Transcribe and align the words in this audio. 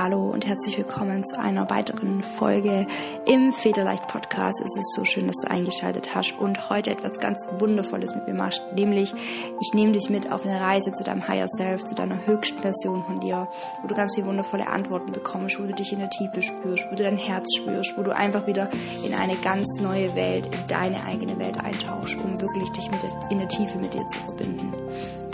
Hallo 0.00 0.30
und 0.30 0.46
herzlich 0.46 0.78
willkommen 0.78 1.24
zu 1.24 1.36
einer 1.40 1.68
weiteren 1.70 2.22
Folge 2.36 2.86
im 3.26 3.52
Federleicht 3.52 4.06
Podcast. 4.06 4.60
Es 4.60 4.78
ist 4.78 4.94
so 4.94 5.04
schön, 5.04 5.26
dass 5.26 5.34
du 5.42 5.50
eingeschaltet 5.50 6.14
hast 6.14 6.38
und 6.38 6.70
heute 6.70 6.92
etwas 6.92 7.18
ganz 7.18 7.48
Wundervolles 7.58 8.14
mit 8.14 8.28
mir 8.28 8.34
machst, 8.34 8.62
nämlich 8.76 9.12
ich 9.12 9.74
nehme 9.74 9.90
dich 9.90 10.08
mit 10.08 10.30
auf 10.30 10.46
eine 10.46 10.60
Reise 10.60 10.92
zu 10.92 11.02
deinem 11.02 11.26
Higher 11.26 11.48
Self, 11.48 11.82
zu 11.82 11.96
deiner 11.96 12.28
höchsten 12.28 12.62
Version 12.62 13.02
von 13.02 13.18
dir, 13.18 13.48
wo 13.82 13.88
du 13.88 13.96
ganz 13.96 14.14
viele 14.14 14.28
wundervolle 14.28 14.68
Antworten 14.68 15.10
bekommst, 15.10 15.58
wo 15.58 15.64
du 15.64 15.74
dich 15.74 15.92
in 15.92 15.98
der 15.98 16.10
Tiefe 16.10 16.42
spürst, 16.42 16.84
wo 16.88 16.94
du 16.94 17.02
dein 17.02 17.18
Herz 17.18 17.56
spürst, 17.56 17.98
wo 17.98 18.04
du 18.04 18.14
einfach 18.14 18.46
wieder 18.46 18.70
in 19.04 19.14
eine 19.14 19.34
ganz 19.34 19.80
neue 19.80 20.14
Welt, 20.14 20.46
in 20.46 20.66
deine 20.68 21.04
eigene 21.06 21.36
Welt 21.40 21.58
eintauchst, 21.58 22.16
um 22.18 22.40
wirklich 22.40 22.70
dich 22.70 22.88
der, 22.88 23.30
in 23.32 23.40
der 23.40 23.48
Tiefe 23.48 23.76
mit 23.76 23.92
dir 23.92 24.06
zu 24.06 24.20
verbinden. 24.20 24.72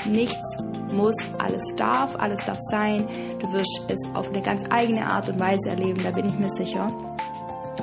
Nichts 0.07 0.59
muss, 0.93 1.17
alles 1.39 1.63
darf, 1.77 2.15
alles 2.17 2.45
darf 2.45 2.59
sein. 2.71 3.07
Du 3.41 3.53
wirst 3.53 3.81
es 3.89 3.99
auf 4.15 4.29
eine 4.29 4.43
ganz 4.43 4.63
eigene 4.71 5.07
Art 5.07 5.29
und 5.29 5.41
Weise 5.41 5.71
erleben, 5.71 6.03
da 6.03 6.11
bin 6.11 6.27
ich 6.27 6.39
mir 6.39 6.51
sicher. 6.51 6.87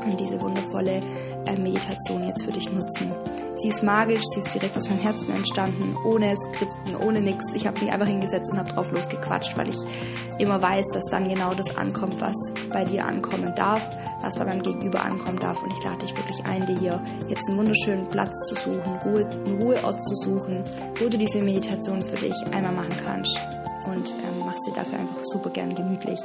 Und 0.06 0.20
diese 0.20 0.40
wundervolle 0.42 1.02
äh, 1.46 1.58
Meditation 1.58 2.26
jetzt 2.26 2.44
für 2.44 2.52
dich 2.52 2.72
nutzen. 2.72 3.14
Sie 3.62 3.68
ist 3.68 3.84
magisch, 3.84 4.24
sie 4.34 4.40
ist 4.40 4.54
direkt 4.56 4.76
aus 4.76 4.90
meinem 4.90 5.02
Herzen 5.02 5.36
entstanden, 5.36 5.96
ohne 6.04 6.36
Skripten, 6.36 6.96
ohne 6.96 7.22
nichts. 7.22 7.44
Ich 7.54 7.68
habe 7.68 7.80
mich 7.80 7.94
einfach 7.94 8.08
hingesetzt 8.08 8.52
und 8.52 8.58
habe 8.58 8.70
drauf 8.70 8.90
losgequatscht, 8.90 9.56
weil 9.56 9.70
ich 9.70 9.78
immer 10.40 10.60
weiß, 10.60 10.86
dass 10.94 11.04
dann 11.12 11.28
genau 11.30 11.54
das 11.54 11.70
ankommt, 11.76 12.20
was 12.20 12.36
bei 12.72 12.86
dir 12.86 13.06
ankommen 13.06 13.54
darf, 13.56 13.88
was 14.22 14.38
bei 14.38 14.46
meinem 14.46 14.62
Gegenüber 14.62 15.04
ankommen 15.04 15.40
darf. 15.40 15.62
Und 15.62 15.72
ich 15.78 15.84
lade 15.84 16.06
dich 16.06 16.16
wirklich 16.16 16.46
ein, 16.46 16.66
dir 16.66 16.78
hier 16.78 17.04
jetzt 17.28 17.48
einen 17.50 17.60
wunderschönen 17.60 18.08
Platz 18.10 18.32
zu 18.48 18.56
suchen, 18.56 18.96
Ruhe, 19.06 19.26
einen 19.26 19.62
Ruheort 19.62 20.04
zu 20.08 20.16
suchen, 20.16 20.64
wo 21.00 21.10
du 21.10 21.18
diese 21.18 21.42
Meditation 21.42 22.02
für 22.02 22.16
dich 22.16 22.36
einmal 22.52 22.74
machen 22.74 22.98
kannst. 23.04 23.40
Und 23.86 24.12
ähm, 24.12 24.46
machst 24.46 24.62
dir 24.68 24.74
dafür 24.74 25.00
einfach 25.00 25.24
super 25.24 25.50
gern 25.50 25.74
gemütlich. 25.74 26.20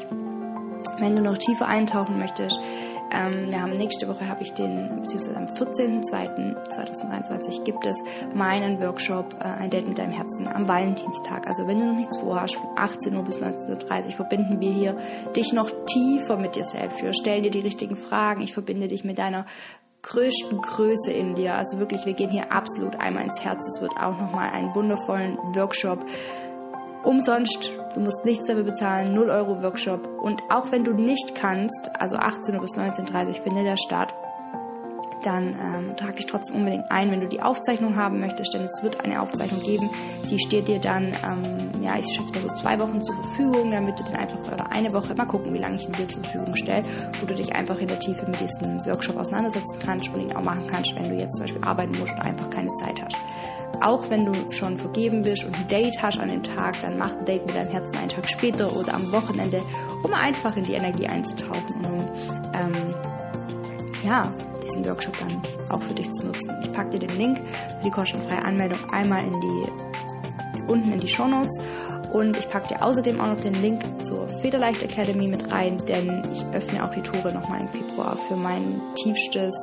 Wenn 0.98 1.16
du 1.16 1.23
noch 1.23 1.38
tiefer 1.38 1.66
eintauchen 1.66 2.18
möchtest, 2.18 2.59
ähm, 3.12 3.51
wir 3.51 3.60
haben 3.60 3.73
nächste 3.73 4.09
Woche 4.09 4.26
habe 4.29 4.43
ich 4.43 4.52
den, 4.52 5.02
beziehungsweise 5.02 5.37
am 5.37 5.45
14.02.2023 5.46 7.62
gibt 7.65 7.85
es 7.87 7.96
meinen 8.35 8.80
Workshop 8.80 9.37
äh, 9.40 9.45
Ein 9.45 9.71
Date 9.71 9.87
mit 9.88 9.99
deinem 9.99 10.12
Herzen 10.12 10.49
am 10.49 10.66
Valentinstag. 10.66 11.46
Also 11.46 11.66
wenn 11.66 11.79
du 11.79 11.87
noch 11.87 11.96
nichts 11.96 12.16
vorhast, 12.18 12.57
von 12.57 12.66
18 12.77 13.16
Uhr 13.16 13.24
bis 13.24 13.38
19.30 13.38 14.07
Uhr 14.07 14.12
verbinden 14.12 14.60
wir 14.60 14.73
hier 14.73 14.99
dich 15.37 15.52
noch 15.52 15.71
tiefer 15.87 16.37
mit 16.37 16.57
dir 16.57 16.65
selbst. 16.65 17.01
Wir 17.02 17.15
stellen 17.15 17.45
dir 17.45 17.51
die 17.51 17.60
richtigen 17.60 17.96
Fragen. 17.96 18.43
Ich 18.43 18.52
verbinde 18.52 18.88
dich 18.88 19.04
mit 19.04 19.18
deiner 19.18 19.46
größten 20.02 20.60
Größe 20.60 21.12
in 21.12 21.34
dir. 21.34 21.54
Also 21.54 21.79
wirklich, 21.79 22.04
wir 22.07 22.15
gehen 22.15 22.30
hier 22.30 22.52
absolut 22.52 22.96
einmal 22.96 23.24
ins 23.24 23.45
Herz. 23.45 23.60
Es 23.74 23.80
wird 23.80 23.93
auch 23.99 24.18
nochmal 24.18 24.51
einen 24.51 24.74
wundervollen 24.74 25.37
Workshop 25.54 26.04
umsonst. 27.04 27.71
Du 27.97 28.02
musst 28.02 28.27
nichts 28.27 28.47
dafür 28.47 28.65
bezahlen, 28.65 29.15
0 29.15 29.30
Euro 29.30 29.63
Workshop. 29.63 30.07
Und 30.21 30.43
auch 30.51 30.71
wenn 30.71 30.85
du 30.85 30.93
nicht 30.93 31.35
kannst, 31.35 31.89
also 31.99 32.16
18 32.16 32.55
Uhr 32.55 32.61
bis 32.61 32.77
19.30 32.77 33.29
Uhr 33.29 33.35
findet 33.43 33.65
der 33.65 33.79
statt, 33.79 34.13
dann 35.23 35.57
ähm, 35.59 35.97
trag 35.97 36.15
dich 36.17 36.27
trotzdem 36.27 36.57
unbedingt 36.57 36.91
ein, 36.91 37.11
wenn 37.11 37.21
du 37.21 37.27
die 37.27 37.41
Aufzeichnung 37.41 37.97
haben 37.97 38.21
möchtest, 38.21 38.52
denn 38.52 38.65
es 38.65 38.83
wird 38.83 39.01
eine 39.01 39.23
Aufzeichnung 39.23 39.63
geben. 39.63 39.89
Die 40.30 40.39
steht 40.39 40.69
dir 40.69 40.79
dann, 40.79 41.07
ähm, 41.07 41.65
ja, 41.87 41.96
ich 41.98 42.12
schätze 42.12 42.34
mal 42.34 42.48
so 42.48 42.54
zwei 42.56 42.79
Wochen 42.80 43.01
zur 43.01 43.15
Verfügung, 43.15 43.70
damit 43.70 43.98
du 43.98 44.02
dann 44.02 44.16
einfach 44.16 44.38
oder 44.52 44.73
eine 44.73 44.92
Woche, 44.92 45.15
mal 45.15 45.24
gucken, 45.24 45.54
wie 45.54 45.59
lange 45.59 45.76
ich 45.76 45.87
ihn 45.87 45.93
dir 45.93 46.09
zur 46.09 46.23
Verfügung 46.24 46.56
stelle, 46.56 46.82
wo 47.20 47.26
du 47.26 47.34
dich 47.34 47.54
einfach 47.54 47.78
in 47.78 47.87
der 47.87 47.98
Tiefe 48.01 48.26
mit 48.26 48.40
diesem 48.40 48.84
Workshop 48.87 49.16
auseinandersetzen 49.16 49.78
kannst 49.78 50.09
und 50.12 50.20
ihn 50.20 50.37
auch 50.37 50.43
machen 50.43 50.66
kannst, 50.66 50.95
wenn 50.96 51.09
du 51.09 51.15
jetzt 51.15 51.37
zum 51.37 51.45
Beispiel 51.45 51.62
arbeiten 51.65 51.96
musst 51.98 52.12
und 52.12 52.23
einfach 52.23 52.51
keine 52.51 52.74
Zeit 52.74 53.01
hast. 53.01 53.16
Auch 53.80 54.10
wenn 54.10 54.24
du 54.24 54.52
schon 54.52 54.78
vergeben 54.78 55.23
bist 55.23 55.45
und 55.45 55.56
ein 55.56 55.68
Date 55.68 56.02
hast 56.02 56.18
an 56.18 56.28
dem 56.28 56.43
Tag, 56.43 56.80
dann 56.82 56.98
mach 56.98 57.15
ein 57.16 57.24
Date 57.24 57.46
mit 57.46 57.54
deinem 57.54 57.70
Herzen 57.70 57.96
einen 57.96 58.09
Tag 58.09 58.28
später 58.28 58.74
oder 58.74 58.95
am 58.95 59.12
Wochenende, 59.12 59.62
um 60.02 60.12
einfach 60.12 60.56
in 60.56 60.65
die 60.65 60.73
Energie 60.73 61.06
einzutauchen 61.06 61.84
und 61.84 62.10
ähm, 62.54 62.73
ja, 64.04 64.32
diesen 64.62 64.84
Workshop 64.84 65.16
dann 65.19 65.41
auch 65.71 65.82
für 65.82 65.94
dich 65.94 66.10
zu 66.10 66.26
nutzen. 66.26 66.50
Ich 66.62 66.72
packe 66.72 66.98
dir 66.98 67.06
den 67.06 67.16
Link 67.16 67.38
für 67.38 67.84
die 67.84 67.91
kostenfreie 67.91 68.44
Anmeldung 68.44 68.78
einmal 68.93 69.25
in 69.25 69.41
die 69.41 69.66
unten 70.66 70.93
in 70.93 70.99
die 70.99 71.09
Show 71.09 71.27
Notes 71.27 71.59
und 72.12 72.37
ich 72.37 72.49
packe 72.49 72.69
dir 72.69 72.83
außerdem 72.83 73.21
auch 73.21 73.28
noch 73.28 73.41
den 73.41 73.55
Link 73.55 73.83
zur 74.05 74.28
Federleicht 74.41 74.83
Academy 74.83 75.28
mit 75.28 75.50
rein, 75.50 75.77
denn 75.89 76.22
ich 76.33 76.44
öffne 76.55 76.84
auch 76.84 76.94
die 76.94 77.03
Tore 77.03 77.33
nochmal 77.33 77.61
im 77.61 77.69
Februar 77.69 78.17
für 78.28 78.37
mein 78.37 78.81
tiefstes, 78.94 79.55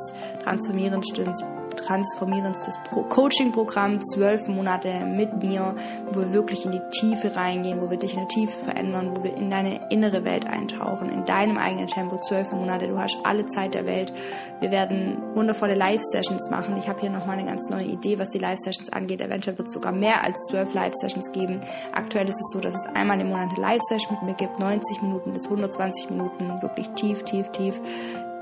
transformierendstes 0.42 1.42
transformierendes 1.76 2.78
Coaching-Programm, 3.10 4.00
zwölf 4.04 4.46
Monate 4.48 5.04
mit 5.04 5.42
mir, 5.42 5.74
wo 6.12 6.20
wir 6.20 6.32
wirklich 6.32 6.64
in 6.64 6.72
die 6.72 6.82
Tiefe 6.90 7.34
reingehen, 7.36 7.80
wo 7.80 7.90
wir 7.90 7.98
dich 7.98 8.14
in 8.14 8.20
der 8.20 8.28
Tiefe 8.28 8.58
verändern, 8.64 9.12
wo 9.14 9.22
wir 9.22 9.36
in 9.36 9.50
deine 9.50 9.88
innere 9.90 10.24
Welt 10.24 10.46
eintauchen, 10.46 11.10
in 11.10 11.24
deinem 11.24 11.58
eigenen 11.58 11.86
Tempo, 11.86 12.18
zwölf 12.18 12.52
Monate. 12.52 12.88
Du 12.88 12.98
hast 12.98 13.16
alle 13.24 13.46
Zeit 13.46 13.74
der 13.74 13.86
Welt. 13.86 14.12
Wir 14.60 14.70
werden 14.70 15.18
wundervolle 15.34 15.74
Live-Sessions 15.74 16.50
machen. 16.50 16.76
Ich 16.78 16.88
habe 16.88 17.00
hier 17.00 17.10
nochmal 17.10 17.38
eine 17.38 17.48
ganz 17.48 17.68
neue 17.68 17.84
Idee, 17.84 18.18
was 18.18 18.28
die 18.30 18.38
Live-Sessions 18.38 18.92
angeht. 18.92 19.20
Eventuell 19.20 19.58
wird 19.58 19.68
es 19.68 19.74
sogar 19.74 19.92
mehr 19.92 20.22
als 20.22 20.38
zwölf 20.50 20.72
Live-Sessions 20.72 21.32
geben. 21.32 21.60
Aktuell 21.92 22.28
ist 22.28 22.40
es 22.40 22.50
so, 22.52 22.60
dass 22.60 22.74
es 22.74 22.86
einmal 22.94 23.20
im 23.20 23.28
Monat 23.28 23.50
eine 23.50 23.60
Live-Session 23.60 24.18
mit 24.20 24.22
mir 24.22 24.34
gibt, 24.34 24.58
90 24.58 25.02
Minuten 25.02 25.32
bis 25.32 25.44
120 25.44 26.10
Minuten, 26.10 26.62
wirklich 26.62 26.88
tief, 26.90 27.22
tief, 27.24 27.48
tief 27.50 27.80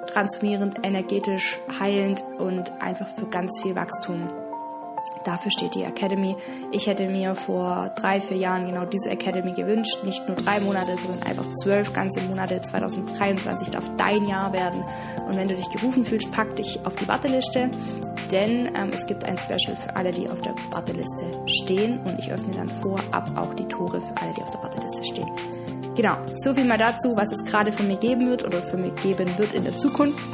transformierend, 0.06 0.78
energetisch, 0.84 1.58
heilend 1.78 2.22
und 2.38 2.70
einfach 2.82 3.08
für 3.16 3.26
ganz 3.26 3.60
viel 3.62 3.74
Wachstum. 3.74 4.28
Dafür 5.24 5.50
steht 5.50 5.74
die 5.74 5.82
Academy. 5.84 6.36
Ich 6.72 6.86
hätte 6.86 7.08
mir 7.08 7.34
vor 7.34 7.92
drei, 7.96 8.20
vier 8.20 8.36
Jahren 8.36 8.66
genau 8.66 8.84
diese 8.84 9.10
Academy 9.10 9.52
gewünscht. 9.52 9.98
Nicht 10.04 10.26
nur 10.26 10.36
drei 10.36 10.60
Monate, 10.60 10.96
sondern 10.96 11.22
einfach 11.22 11.48
zwölf 11.62 11.92
ganze 11.92 12.22
Monate. 12.22 12.60
2023 12.60 13.70
darf 13.70 13.84
dein 13.96 14.26
Jahr 14.26 14.52
werden. 14.52 14.84
Und 15.26 15.36
wenn 15.36 15.48
du 15.48 15.54
dich 15.54 15.68
gerufen 15.70 16.04
fühlst, 16.04 16.30
pack 16.32 16.54
dich 16.56 16.78
auf 16.84 16.94
die 16.96 17.06
Warteliste. 17.06 17.70
Denn 18.30 18.72
ähm, 18.74 18.90
es 18.92 19.06
gibt 19.06 19.24
ein 19.24 19.38
Special 19.38 19.76
für 19.76 19.94
alle, 19.94 20.12
die 20.12 20.28
auf 20.28 20.40
der 20.40 20.54
Warteliste 20.70 21.42
stehen. 21.46 22.00
Und 22.00 22.19
ich 22.19 22.32
öffne 22.32 22.56
dann 22.56 22.69
vorab 22.82 23.30
auch 23.36 23.54
die 23.54 23.66
Tore 23.69 24.00
für 24.00 24.22
alle, 24.22 24.32
die 24.32 24.42
auf 24.42 24.50
der 24.50 24.62
Warteliste 24.62 25.04
stehen. 25.04 25.61
Genau, 25.94 26.16
so 26.38 26.54
viel 26.54 26.64
mal 26.64 26.78
dazu, 26.78 27.14
was 27.16 27.30
es 27.32 27.44
gerade 27.44 27.70
von 27.70 27.86
mir 27.86 27.98
geben 27.98 28.28
wird 28.28 28.44
oder 28.44 28.62
für 28.62 28.78
mich 28.78 28.94
geben 29.03 29.28
wird 29.36 29.53
in 29.53 29.64
der 29.64 29.76
Zukunft. 29.76 30.25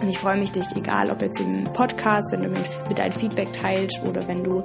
Und 0.00 0.08
ich 0.08 0.18
freue 0.18 0.38
mich, 0.38 0.50
dich, 0.50 0.64
egal 0.76 1.10
ob 1.10 1.20
jetzt 1.20 1.38
im 1.40 1.64
Podcast, 1.64 2.32
wenn 2.32 2.42
du 2.42 2.48
mit 2.88 2.98
deinem 2.98 3.12
Feedback 3.18 3.52
teilst 3.52 4.00
oder 4.08 4.26
wenn 4.26 4.42
du 4.42 4.62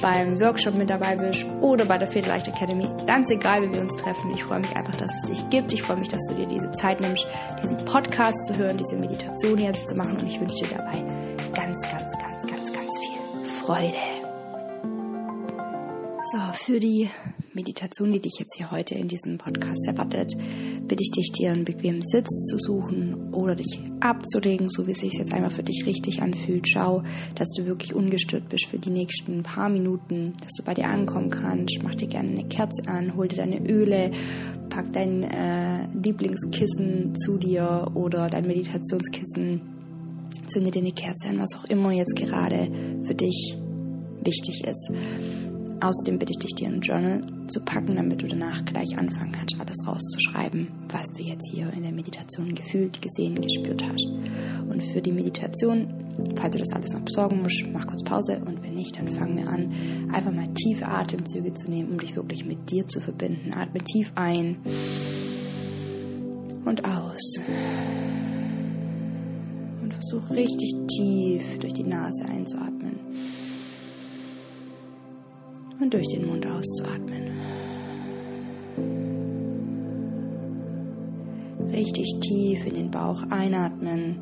beim 0.00 0.40
Workshop 0.40 0.76
mit 0.76 0.88
dabei 0.88 1.14
bist 1.16 1.44
oder 1.60 1.84
bei 1.84 1.98
der 1.98 2.08
Federleicht 2.08 2.48
Academy, 2.48 2.88
ganz 3.06 3.30
egal, 3.30 3.60
wie 3.62 3.74
wir 3.74 3.82
uns 3.82 3.94
treffen. 3.96 4.30
Ich 4.34 4.44
freue 4.44 4.60
mich 4.60 4.74
einfach, 4.74 4.96
dass 4.96 5.12
es 5.12 5.28
dich 5.28 5.50
gibt. 5.50 5.72
Ich 5.74 5.82
freue 5.82 5.98
mich, 5.98 6.08
dass 6.08 6.24
du 6.28 6.36
dir 6.36 6.46
diese 6.46 6.72
Zeit 6.72 7.00
nimmst, 7.00 7.26
diesen 7.62 7.84
Podcast 7.84 8.46
zu 8.46 8.56
hören, 8.56 8.78
diese 8.78 8.96
Meditation 8.96 9.58
jetzt 9.58 9.88
zu 9.88 9.94
machen 9.94 10.16
und 10.18 10.26
ich 10.26 10.40
wünsche 10.40 10.64
dir 10.64 10.76
dabei 10.76 11.02
ganz, 11.52 11.76
ganz, 11.82 12.18
ganz, 12.18 12.46
ganz, 12.46 12.72
ganz 12.72 12.98
viel 12.98 13.50
Freude. 13.60 14.18
So, 16.32 16.38
für 16.54 16.80
die 16.80 17.10
Meditation, 17.58 18.12
die 18.12 18.20
dich 18.20 18.36
jetzt 18.38 18.54
hier 18.56 18.70
heute 18.70 18.94
in 18.94 19.08
diesem 19.08 19.36
Podcast 19.36 19.84
erwartet, 19.84 20.32
bitte 20.86 21.02
ich 21.02 21.10
dich, 21.10 21.32
dir 21.32 21.50
einen 21.50 21.64
bequemen 21.64 22.02
Sitz 22.02 22.28
zu 22.46 22.56
suchen 22.56 23.34
oder 23.34 23.56
dich 23.56 23.80
abzulegen, 23.98 24.68
so 24.70 24.86
wie 24.86 24.92
es 24.92 25.00
sich 25.00 25.14
jetzt 25.14 25.32
einmal 25.32 25.50
für 25.50 25.64
dich 25.64 25.84
richtig 25.84 26.22
anfühlt. 26.22 26.68
Schau, 26.68 27.02
dass 27.34 27.48
du 27.56 27.66
wirklich 27.66 27.94
ungestört 27.94 28.48
bist 28.48 28.66
für 28.66 28.78
die 28.78 28.90
nächsten 28.90 29.42
paar 29.42 29.68
Minuten, 29.68 30.34
dass 30.40 30.52
du 30.52 30.62
bei 30.62 30.74
dir 30.74 30.86
ankommen 30.86 31.30
kannst. 31.30 31.80
Mach 31.82 31.96
dir 31.96 32.06
gerne 32.06 32.30
eine 32.30 32.46
Kerze 32.46 32.86
an, 32.86 33.16
hol 33.16 33.26
dir 33.26 33.38
deine 33.38 33.58
Öle, 33.68 34.12
pack 34.70 34.92
dein 34.92 35.24
äh, 35.24 35.88
Lieblingskissen 36.00 37.16
zu 37.16 37.38
dir 37.38 37.90
oder 37.94 38.30
dein 38.30 38.46
Meditationskissen, 38.46 39.62
zünde 40.46 40.70
dir 40.70 40.82
eine 40.82 40.92
Kerze 40.92 41.30
an, 41.30 41.40
was 41.40 41.56
auch 41.56 41.64
immer 41.64 41.90
jetzt 41.90 42.14
gerade 42.14 42.70
für 43.02 43.16
dich 43.16 43.56
wichtig 44.22 44.64
ist. 44.64 44.92
Außerdem 45.80 46.18
bitte 46.18 46.32
ich 46.32 46.38
dich, 46.38 46.54
dir 46.56 46.68
ein 46.68 46.80
Journal 46.80 47.22
zu 47.46 47.60
packen, 47.60 47.94
damit 47.94 48.20
du 48.20 48.26
danach 48.26 48.64
gleich 48.64 48.98
anfangen 48.98 49.30
kannst, 49.30 49.54
alles 49.60 49.76
rauszuschreiben, 49.86 50.66
was 50.88 51.06
du 51.16 51.22
jetzt 51.22 51.48
hier 51.52 51.72
in 51.72 51.84
der 51.84 51.92
Meditation 51.92 52.52
gefühlt, 52.52 53.00
gesehen, 53.00 53.36
gespürt 53.36 53.84
hast. 53.84 54.08
Und 54.68 54.82
für 54.82 55.00
die 55.00 55.12
Meditation, 55.12 56.34
falls 56.36 56.56
du 56.56 56.58
das 56.58 56.72
alles 56.72 56.92
noch 56.92 57.02
besorgen 57.02 57.42
musst, 57.42 57.64
mach 57.72 57.86
kurz 57.86 58.02
Pause 58.02 58.40
und 58.44 58.60
wenn 58.62 58.74
nicht, 58.74 58.98
dann 58.98 59.08
fangen 59.08 59.36
wir 59.36 59.48
an, 59.48 60.10
einfach 60.12 60.32
mal 60.32 60.48
tiefe 60.54 60.84
Atemzüge 60.84 61.54
zu 61.54 61.70
nehmen, 61.70 61.92
um 61.92 61.98
dich 61.98 62.16
wirklich 62.16 62.44
mit 62.44 62.68
dir 62.70 62.86
zu 62.88 63.00
verbinden. 63.00 63.52
Atme 63.54 63.78
tief 63.78 64.10
ein 64.16 64.56
und 66.64 66.84
aus. 66.84 67.38
Und 69.80 69.94
versuch 69.94 70.28
richtig 70.30 70.74
tief 70.88 71.58
durch 71.60 71.74
die 71.74 71.84
Nase 71.84 72.24
einzuatmen 72.24 72.98
und 75.80 75.94
durch 75.94 76.08
den 76.08 76.26
Mund 76.26 76.46
auszuatmen. 76.46 77.30
Richtig 81.72 82.18
tief 82.20 82.66
in 82.66 82.74
den 82.74 82.90
Bauch 82.90 83.22
einatmen 83.30 84.16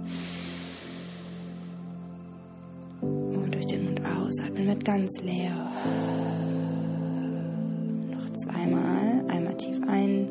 und 3.01 3.55
durch 3.55 3.67
den 3.67 3.85
Mund 3.85 4.01
ausatmen 4.05 4.67
wird 4.67 4.85
ganz 4.85 5.11
leer. 5.23 5.55
Noch 8.11 8.31
zweimal, 8.37 9.25
einmal 9.29 9.57
tief 9.57 9.77
ein 9.89 10.26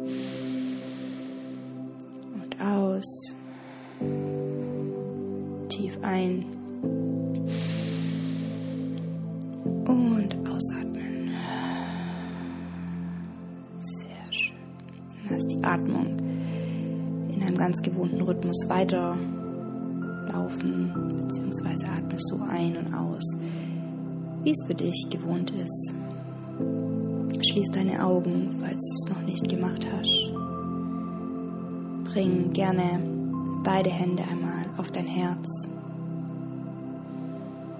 Lass 15.29 15.47
die 15.47 15.63
Atmung 15.63 16.17
in 17.33 17.41
einem 17.41 17.57
ganz 17.57 17.81
gewohnten 17.81 18.21
Rhythmus 18.21 18.65
weiter 18.67 19.17
laufen, 20.31 20.93
beziehungsweise 21.21 21.87
atmest 21.87 22.31
du 22.31 22.43
ein 22.43 22.77
und 22.77 22.93
aus, 22.93 23.35
wie 24.43 24.51
es 24.51 24.63
für 24.67 24.75
dich 24.75 25.07
gewohnt 25.09 25.51
ist. 25.51 25.93
Schließ 27.41 27.69
deine 27.73 28.05
Augen, 28.05 28.55
falls 28.59 28.77
du 28.77 28.93
es 28.93 29.09
noch 29.09 29.25
nicht 29.27 29.49
gemacht 29.49 29.85
hast. 29.91 30.31
Bring 32.13 32.53
gerne 32.53 32.99
beide 33.63 33.89
Hände 33.89 34.23
einmal 34.23 34.65
auf 34.77 34.91
dein 34.91 35.07
Herz 35.07 35.67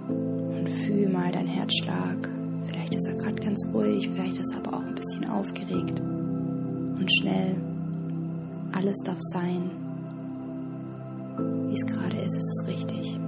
und 0.09 0.69
fühl 0.69 1.09
mal 1.09 1.31
deinen 1.31 1.47
Herzschlag. 1.47 2.29
Vielleicht 2.67 2.95
ist 2.95 3.05
er 3.07 3.13
gerade 3.13 3.35
ganz 3.35 3.67
ruhig, 3.71 4.09
vielleicht 4.09 4.37
ist 4.37 4.51
er 4.53 4.57
aber 4.57 4.77
auch 4.77 4.83
ein 4.83 4.95
bisschen 4.95 5.25
aufgeregt 5.25 6.01
und 6.97 7.09
schnell. 7.19 7.55
Alles 8.73 8.97
darf 9.03 9.17
sein. 9.19 9.69
Wie 11.67 11.73
es 11.73 11.85
gerade 11.85 12.17
ist, 12.17 12.35
ist 12.35 12.61
es 12.61 12.67
richtig. 12.67 13.19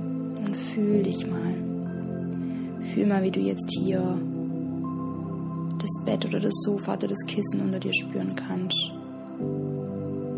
Und 0.46 0.56
fühl 0.56 1.04
dich 1.04 1.26
mal. 1.28 1.54
Fühl 2.94 3.08
mal, 3.08 3.24
wie 3.24 3.32
du 3.32 3.40
jetzt 3.40 3.70
hier 3.80 4.20
das 5.80 6.06
Bett 6.06 6.26
oder 6.26 6.40
das 6.40 6.54
Sofa 6.64 6.96
oder 6.96 7.08
das 7.08 7.26
Kissen 7.28 7.62
unter 7.62 7.80
dir 7.80 7.94
spüren 7.94 8.34
kannst. 8.36 8.92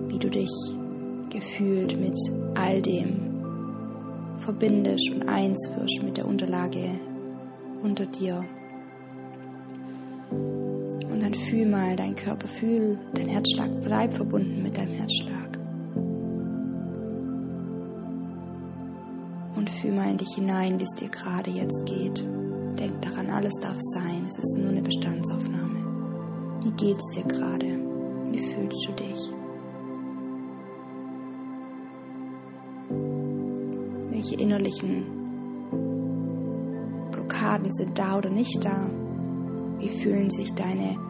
Wie 0.07 0.19
du 0.19 0.29
dich 0.29 0.51
gefühlt 1.29 1.99
mit 1.99 2.17
all 2.55 2.81
dem 2.81 3.29
verbindest 4.37 5.11
und 5.11 5.27
eins 5.27 5.69
wirst 5.75 6.01
mit 6.03 6.17
der 6.17 6.27
Unterlage 6.27 6.99
unter 7.83 8.05
dir. 8.05 8.43
Dann 11.29 11.39
fühl 11.41 11.65
mal 11.67 11.95
deinen 11.95 12.15
Körper, 12.15 12.47
fühl 12.47 12.97
dein 13.13 13.27
Herzschlag, 13.27 13.69
bleib 13.83 14.15
verbunden 14.15 14.63
mit 14.63 14.75
deinem 14.75 14.95
Herzschlag. 14.95 15.59
Und 19.55 19.69
fühl 19.69 19.91
mal 19.91 20.09
in 20.09 20.17
dich 20.17 20.33
hinein, 20.33 20.79
wie 20.79 20.85
es 20.85 20.95
dir 20.95 21.09
gerade 21.09 21.51
jetzt 21.51 21.85
geht. 21.85 22.25
Denk 22.79 22.99
daran, 23.03 23.29
alles 23.29 23.53
darf 23.61 23.77
sein. 23.77 24.25
Es 24.27 24.39
ist 24.39 24.57
nur 24.57 24.69
eine 24.69 24.81
Bestandsaufnahme. 24.81 26.63
Wie 26.63 26.71
geht's 26.71 27.07
dir 27.13 27.23
gerade? 27.25 27.77
Wie 28.31 28.41
fühlst 28.41 28.87
du 28.87 28.91
dich? 28.93 29.31
Welche 34.09 34.35
innerlichen 34.35 35.03
Blockaden 37.11 37.71
sind 37.71 37.99
da 37.99 38.17
oder 38.17 38.31
nicht 38.31 38.65
da? 38.65 38.89
Wie 39.77 39.89
fühlen 39.89 40.31
sich 40.31 40.51
deine 40.53 41.08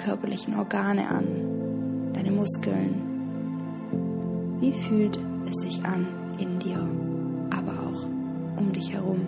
körperlichen 0.00 0.58
Organe 0.58 1.08
an? 1.08 2.12
Deine 2.14 2.30
Muskeln? 2.30 2.94
Wie 4.60 4.72
fühlt 4.72 5.18
es 5.48 5.56
sich 5.62 5.84
an 5.84 6.06
in 6.38 6.58
dir, 6.58 6.88
aber 7.50 7.72
auch 7.72 8.04
um 8.58 8.72
dich 8.72 8.92
herum? 8.92 9.26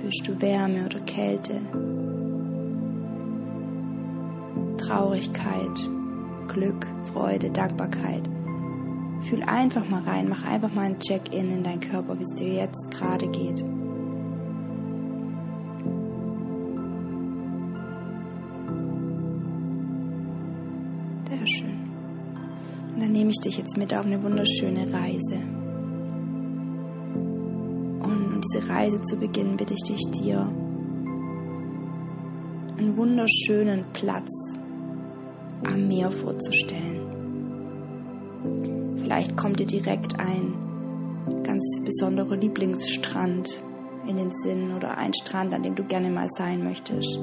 Fühlst 0.00 0.28
du 0.28 0.40
Wärme 0.40 0.86
oder 0.86 1.00
Kälte? 1.00 1.54
Traurigkeit, 4.78 5.90
Glück, 6.48 6.86
Freude, 7.12 7.50
Dankbarkeit. 7.50 8.28
Fühl 9.22 9.42
einfach 9.42 9.88
mal 9.88 10.02
rein, 10.02 10.28
mach 10.28 10.44
einfach 10.44 10.72
mal 10.72 10.82
ein 10.82 10.98
Check-in 10.98 11.50
in 11.50 11.62
deinen 11.62 11.80
Körper, 11.80 12.18
wie 12.18 12.22
es 12.22 12.34
dir 12.34 12.52
jetzt 12.52 12.90
gerade 12.90 13.26
geht. 13.28 13.64
Nehme 23.24 23.32
ich 23.32 23.40
dich 23.40 23.56
jetzt 23.56 23.78
mit 23.78 23.94
auf 23.94 24.04
eine 24.04 24.22
wunderschöne 24.22 24.92
Reise. 24.92 25.36
Und 28.02 28.34
um 28.34 28.40
diese 28.42 28.68
Reise 28.68 29.00
zu 29.00 29.16
beginnen, 29.16 29.56
bitte 29.56 29.72
ich 29.72 29.82
dich 29.82 30.02
dir 30.10 30.40
einen 32.76 32.94
wunderschönen 32.98 33.86
Platz 33.94 34.28
am 35.64 35.88
Meer 35.88 36.10
vorzustellen. 36.10 37.00
Vielleicht 38.98 39.34
kommt 39.38 39.58
dir 39.58 39.66
direkt 39.68 40.20
ein 40.20 40.52
ganz 41.44 41.80
besonderer 41.82 42.36
Lieblingsstrand 42.36 43.58
in 44.06 44.18
den 44.18 44.32
Sinn 44.42 44.74
oder 44.76 44.98
ein 44.98 45.14
Strand, 45.14 45.54
an 45.54 45.62
dem 45.62 45.74
du 45.74 45.84
gerne 45.84 46.10
mal 46.10 46.28
sein 46.28 46.62
möchtest. 46.62 47.18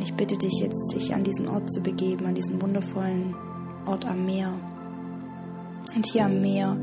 Ich 0.00 0.14
bitte 0.14 0.36
dich 0.36 0.60
jetzt, 0.60 0.94
dich 0.94 1.14
an 1.14 1.24
diesen 1.24 1.48
Ort 1.48 1.70
zu 1.72 1.82
begeben, 1.82 2.26
an 2.26 2.34
diesen 2.34 2.60
wundervollen 2.60 3.34
Ort 3.86 4.06
am 4.06 4.24
Meer. 4.24 4.52
Und 5.94 6.06
hier 6.06 6.24
am 6.24 6.40
Meer 6.40 6.76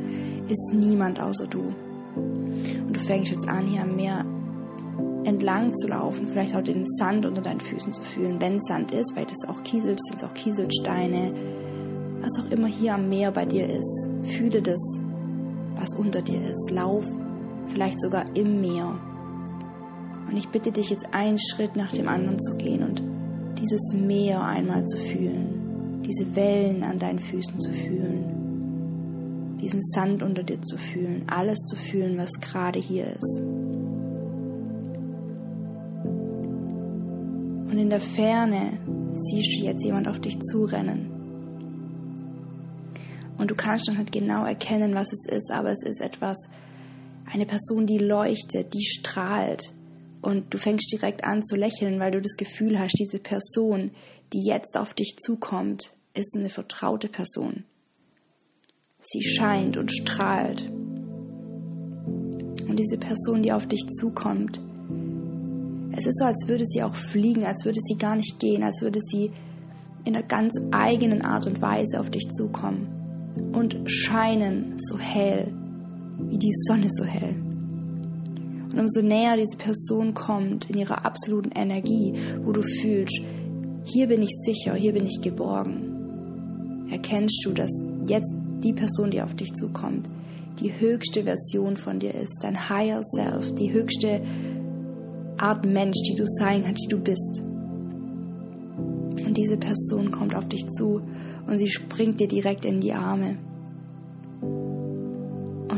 ist 0.48 0.74
niemand 0.74 1.20
außer 1.20 1.48
du. 1.48 1.74
Und 2.16 2.94
du 2.94 3.00
fängst 3.00 3.32
jetzt 3.32 3.48
an, 3.48 3.66
hier 3.66 3.82
am 3.82 3.96
Meer 3.96 4.26
entlang 5.24 5.74
zu 5.76 5.88
laufen, 5.88 6.28
vielleicht 6.28 6.56
auch 6.56 6.62
den 6.62 6.86
Sand 6.86 7.26
unter 7.26 7.42
deinen 7.42 7.60
Füßen 7.60 7.92
zu 7.92 8.04
fühlen, 8.04 8.40
wenn 8.40 8.62
Sand 8.62 8.94
ist, 8.94 9.16
weil 9.16 9.26
das 9.26 9.48
auch 9.50 9.62
Kiesel 9.64 9.98
sind, 10.00 10.24
auch 10.24 10.34
Kieselsteine, 10.34 11.34
was 12.22 12.40
auch 12.40 12.50
immer 12.50 12.68
hier 12.68 12.96
am 12.96 13.10
Meer 13.10 13.32
bei 13.32 13.46
dir 13.46 13.68
ist. 13.68 14.08
Fühle 14.38 14.62
das, 14.62 14.80
was 15.76 15.94
unter 15.96 16.22
dir 16.22 16.42
ist. 16.42 16.72
Lauf 16.72 17.06
vielleicht 17.70 18.02
sogar 18.02 18.26
im 18.36 18.62
Meer. 18.62 19.00
Und 20.28 20.38
ich 20.38 20.50
bitte 20.50 20.72
dich 20.72 20.90
jetzt 20.90 21.14
einen 21.14 21.40
Schritt 21.40 21.76
nach 21.76 21.92
dem 21.92 22.08
anderen 22.08 22.40
zu 22.40 22.56
gehen 22.58 22.84
und 22.84 23.02
dieses 23.60 23.94
Meer 23.94 24.44
einmal 24.44 24.86
zu 24.86 24.98
fühlen, 24.98 26.02
diese 26.06 26.36
Wellen 26.36 26.84
an 26.84 27.00
deinen 27.00 27.20
Füßen 27.20 27.60
zu 27.60 27.72
fühlen, 27.72 29.58
diesen 29.62 29.82
Sand 29.82 30.22
unter 30.22 30.44
dir 30.44 30.62
zu 30.62 30.78
fühlen, 30.78 31.24
alles 31.28 31.60
zu 31.60 31.76
fühlen, 31.76 32.18
was 32.18 32.32
gerade 32.40 32.80
hier 32.80 33.06
ist. 33.06 33.42
Und 37.70 37.78
in 37.78 37.90
der 37.90 38.02
Ferne 38.02 38.80
siehst 39.14 39.60
du 39.60 39.66
jetzt 39.66 39.84
jemand 39.84 40.08
auf 40.08 40.20
dich 40.20 40.40
zurennen. 40.40 41.12
Und 43.38 43.52
du 43.52 43.56
kannst 43.56 43.88
noch 43.88 43.98
nicht 43.98 44.12
genau 44.12 44.46
erkennen, 44.46 44.96
was 44.96 45.14
es 45.14 45.28
ist, 45.28 45.52
aber 45.52 45.72
es 45.72 45.84
ist 45.84 46.02
etwas, 46.02 46.50
eine 47.32 47.46
Person, 47.46 47.86
die 47.86 47.98
leuchtet, 47.98 48.74
die 48.74 48.84
strahlt. 48.84 49.74
Und 50.22 50.54
du 50.54 50.58
fängst 50.58 50.92
direkt 50.92 51.24
an 51.24 51.44
zu 51.44 51.56
lächeln, 51.56 52.00
weil 52.00 52.12
du 52.12 52.22
das 52.22 52.36
Gefühl 52.38 52.80
hast, 52.80 52.98
diese 53.00 53.20
Person, 53.20 53.92
die 54.34 54.44
jetzt 54.46 54.78
auf 54.78 54.94
dich 54.94 55.16
zukommt, 55.18 55.92
ist 56.14 56.36
eine 56.36 56.50
vertraute 56.50 57.08
Person. 57.08 57.64
Sie 59.02 59.22
scheint 59.22 59.78
und 59.78 59.92
strahlt. 59.92 60.70
Und 62.68 62.78
diese 62.78 62.98
Person, 62.98 63.44
die 63.44 63.54
auf 63.54 63.66
dich 63.68 63.86
zukommt, 63.88 64.60
es 65.98 66.06
ist 66.06 66.20
so, 66.20 66.26
als 66.26 66.48
würde 66.48 66.66
sie 66.66 66.84
auch 66.84 66.96
fliegen, 66.96 67.44
als 67.44 67.64
würde 67.66 67.80
sie 67.82 67.98
gar 67.98 68.16
nicht 68.16 68.40
gehen, 68.40 68.64
als 68.64 68.82
würde 68.82 69.00
sie 69.02 69.32
in 70.04 70.16
einer 70.16 70.26
ganz 70.26 70.54
eigenen 70.72 71.24
Art 71.24 71.48
und 71.48 71.62
Weise 71.62 72.00
auf 72.00 72.10
dich 72.10 72.28
zukommen 72.30 72.88
und 73.54 73.90
scheinen 73.90 74.78
so 74.78 74.98
hell, 74.98 75.54
wie 76.30 76.38
die 76.38 76.54
Sonne 76.54 76.88
so 76.90 77.04
hell. 77.04 77.47
Und 78.78 78.84
umso 78.84 79.02
näher 79.02 79.36
diese 79.38 79.58
Person 79.58 80.14
kommt 80.14 80.70
in 80.70 80.78
ihrer 80.78 81.04
absoluten 81.04 81.50
Energie, 81.50 82.14
wo 82.44 82.52
du 82.52 82.62
fühlst, 82.62 83.20
hier 83.86 84.06
bin 84.06 84.22
ich 84.22 84.30
sicher, 84.46 84.76
hier 84.76 84.94
bin 84.94 85.08
ich 85.08 85.20
geborgen, 85.20 86.86
erkennst 86.92 87.44
du, 87.44 87.54
dass 87.54 87.72
jetzt 88.08 88.36
die 88.64 88.74
Person, 88.74 89.10
die 89.10 89.24
auf 89.24 89.34
dich 89.34 89.52
zukommt, 89.54 90.08
die 90.60 90.80
höchste 90.80 91.24
Version 91.24 91.76
von 91.76 91.98
dir 91.98 92.14
ist, 92.14 92.38
dein 92.44 92.70
Higher 92.70 93.02
Self, 93.02 93.52
die 93.56 93.74
höchste 93.74 94.22
Art 95.40 95.66
Mensch, 95.66 95.98
die 96.08 96.14
du 96.14 96.26
sein 96.28 96.62
kannst, 96.64 96.86
die 96.86 96.90
du 96.90 97.00
bist. 97.00 97.42
Und 99.26 99.36
diese 99.36 99.58
Person 99.58 100.12
kommt 100.12 100.36
auf 100.36 100.48
dich 100.50 100.68
zu 100.68 101.02
und 101.48 101.58
sie 101.58 101.70
springt 101.70 102.20
dir 102.20 102.28
direkt 102.28 102.64
in 102.64 102.80
die 102.80 102.94
Arme. 102.94 103.38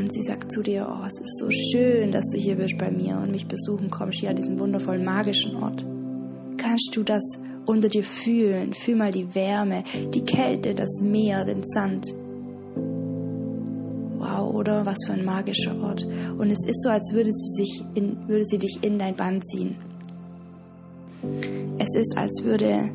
Und 0.10 0.16
sie 0.16 0.24
sagt 0.24 0.52
zu 0.52 0.64
dir, 0.64 0.88
oh, 0.90 1.06
es 1.06 1.20
ist 1.20 1.38
so 1.38 1.52
schön, 1.52 2.12
dass 2.12 2.28
du 2.30 2.38
hier 2.40 2.56
bist 2.56 2.80
bei 2.80 2.90
mir 2.90 3.20
und 3.22 3.30
mich 3.30 3.46
besuchen 3.46 3.92
kommst, 3.92 4.20
hier 4.20 4.32
an 4.32 4.38
diesem 4.38 4.58
wundervollen 4.58 5.06
magischen 5.06 5.56
Ort. 5.58 5.86
Kannst 6.58 6.96
du 6.96 7.04
das 7.04 7.22
unter 7.68 7.90
dir 7.90 8.04
fühlen? 8.04 8.74
Fühl 8.74 8.96
mal 8.96 9.12
die 9.12 9.36
Wärme, 9.36 9.84
die 10.12 10.22
Kälte, 10.22 10.74
das 10.74 10.90
Meer, 11.04 11.46
den 11.46 11.62
Sand. 11.64 12.08
Wow, 14.18 14.52
oder 14.56 14.84
was 14.84 14.98
für 15.06 15.14
ein 15.14 15.24
magischer 15.24 15.80
Ort. 15.80 16.04
Und 16.40 16.50
es 16.50 16.66
ist 16.68 16.82
so, 16.82 16.90
als 16.90 17.14
würde 17.14 17.32
sie, 17.32 17.64
sich 17.64 17.84
in, 17.94 18.28
würde 18.28 18.46
sie 18.46 18.58
dich 18.58 18.80
in 18.82 18.98
dein 18.98 19.16
Band 19.16 19.48
ziehen. 19.48 19.76
Es 21.78 21.96
ist, 21.96 22.18
als 22.18 22.44
würde 22.44 22.90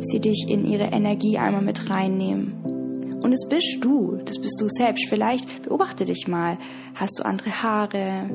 sie 0.00 0.18
dich 0.18 0.46
in 0.48 0.66
ihre 0.66 0.86
Energie 0.86 1.38
einmal 1.38 1.62
mit 1.62 1.88
reinnehmen. 1.88 2.54
Und 3.26 3.32
es 3.32 3.48
bist 3.48 3.78
du, 3.80 4.20
das 4.24 4.38
bist 4.38 4.60
du 4.60 4.68
selbst. 4.68 5.08
Vielleicht 5.08 5.64
beobachte 5.64 6.04
dich 6.04 6.28
mal. 6.28 6.58
Hast 6.94 7.18
du 7.18 7.24
andere 7.24 7.50
Haare, 7.60 8.30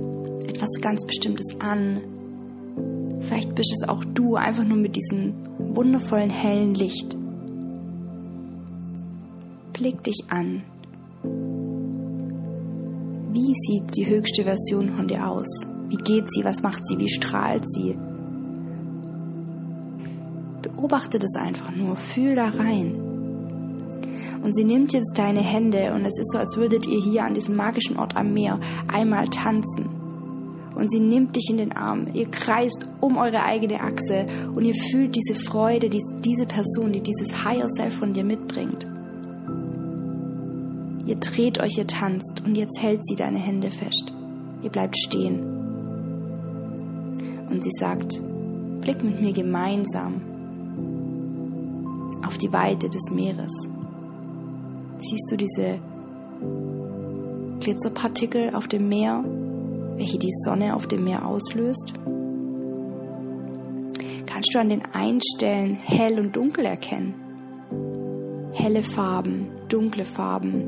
etwas 0.45 0.69
ganz 0.81 1.05
Bestimmtes 1.05 1.55
an? 1.61 2.01
Vielleicht 3.21 3.55
bist 3.55 3.71
es 3.71 3.87
auch 3.87 4.03
du, 4.03 4.35
einfach 4.35 4.65
nur 4.65 4.75
mit 4.75 4.97
diesem 4.97 5.33
wundervollen 5.59 6.29
hellen 6.29 6.73
Licht. 6.73 7.15
Blick 9.71 10.03
dich 10.03 10.25
an. 10.27 10.61
Wie 13.31 13.53
sieht 13.61 13.95
die 13.95 14.09
höchste 14.09 14.43
Version 14.43 14.89
von 14.89 15.07
dir 15.07 15.25
aus? 15.25 15.47
Wie 15.87 15.95
geht 15.95 16.25
sie? 16.33 16.43
Was 16.43 16.61
macht 16.63 16.85
sie? 16.85 16.97
Wie 16.97 17.07
strahlt 17.07 17.63
sie? 17.71 17.95
Beobachte 20.61 21.17
das 21.17 21.35
einfach 21.37 21.73
nur. 21.73 21.95
Fühl 21.95 22.35
da 22.35 22.49
rein. 22.49 23.10
Und 24.43 24.55
sie 24.55 24.63
nimmt 24.63 24.93
jetzt 24.93 25.13
deine 25.15 25.41
Hände 25.41 25.93
und 25.93 26.03
es 26.05 26.17
ist 26.17 26.31
so, 26.31 26.39
als 26.39 26.57
würdet 26.57 26.87
ihr 26.87 26.99
hier 26.99 27.23
an 27.23 27.33
diesem 27.33 27.55
magischen 27.55 27.97
Ort 27.97 28.15
am 28.15 28.33
Meer 28.33 28.59
einmal 28.87 29.27
tanzen. 29.27 30.01
Und 30.73 30.89
sie 30.89 30.99
nimmt 30.99 31.35
dich 31.35 31.47
in 31.49 31.57
den 31.57 31.73
Arm. 31.73 32.07
Ihr 32.13 32.29
kreist 32.31 32.87
um 33.01 33.17
eure 33.17 33.43
eigene 33.43 33.81
Achse 33.81 34.25
und 34.55 34.65
ihr 34.65 34.73
fühlt 34.73 35.15
diese 35.15 35.35
Freude, 35.35 35.89
die 35.89 36.01
diese 36.25 36.47
Person, 36.47 36.93
die 36.93 37.01
dieses 37.01 37.43
Higher 37.43 37.67
Self 37.75 37.95
von 37.95 38.13
dir 38.13 38.23
mitbringt. 38.23 38.87
Ihr 41.05 41.15
dreht 41.17 41.59
euch, 41.59 41.77
ihr 41.77 41.87
tanzt 41.87 42.41
und 42.45 42.55
jetzt 42.55 42.81
hält 42.81 43.05
sie 43.05 43.15
deine 43.15 43.39
Hände 43.39 43.69
fest. 43.69 44.13
Ihr 44.63 44.69
bleibt 44.69 44.97
stehen. 44.97 45.39
Und 47.49 47.63
sie 47.63 47.71
sagt, 47.79 48.21
blick 48.81 49.03
mit 49.03 49.21
mir 49.21 49.33
gemeinsam 49.33 50.21
auf 52.25 52.37
die 52.37 52.53
Weite 52.53 52.89
des 52.89 53.11
Meeres. 53.11 53.51
Siehst 55.01 55.31
du 55.31 55.35
diese 55.35 55.79
Glitzerpartikel 57.59 58.55
auf 58.55 58.67
dem 58.67 58.87
Meer, 58.87 59.23
welche 59.95 60.19
die 60.19 60.31
Sonne 60.45 60.75
auf 60.75 60.87
dem 60.87 61.03
Meer 61.03 61.25
auslöst? 61.25 61.93
Kannst 64.27 64.53
du 64.53 64.59
an 64.59 64.69
den 64.69 64.83
Einstellen 64.93 65.75
hell 65.75 66.19
und 66.19 66.35
dunkel 66.35 66.65
erkennen? 66.65 67.15
Helle 68.53 68.83
Farben, 68.83 69.47
dunkle 69.69 70.05
Farben. 70.05 70.61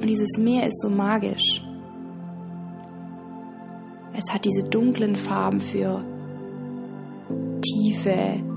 Und 0.00 0.06
dieses 0.06 0.38
Meer 0.38 0.66
ist 0.66 0.80
so 0.80 0.88
magisch. 0.88 1.62
Es 4.14 4.32
hat 4.32 4.46
diese 4.46 4.64
dunklen 4.64 5.14
Farben 5.14 5.60
für 5.60 6.02
tiefe, 7.60 8.47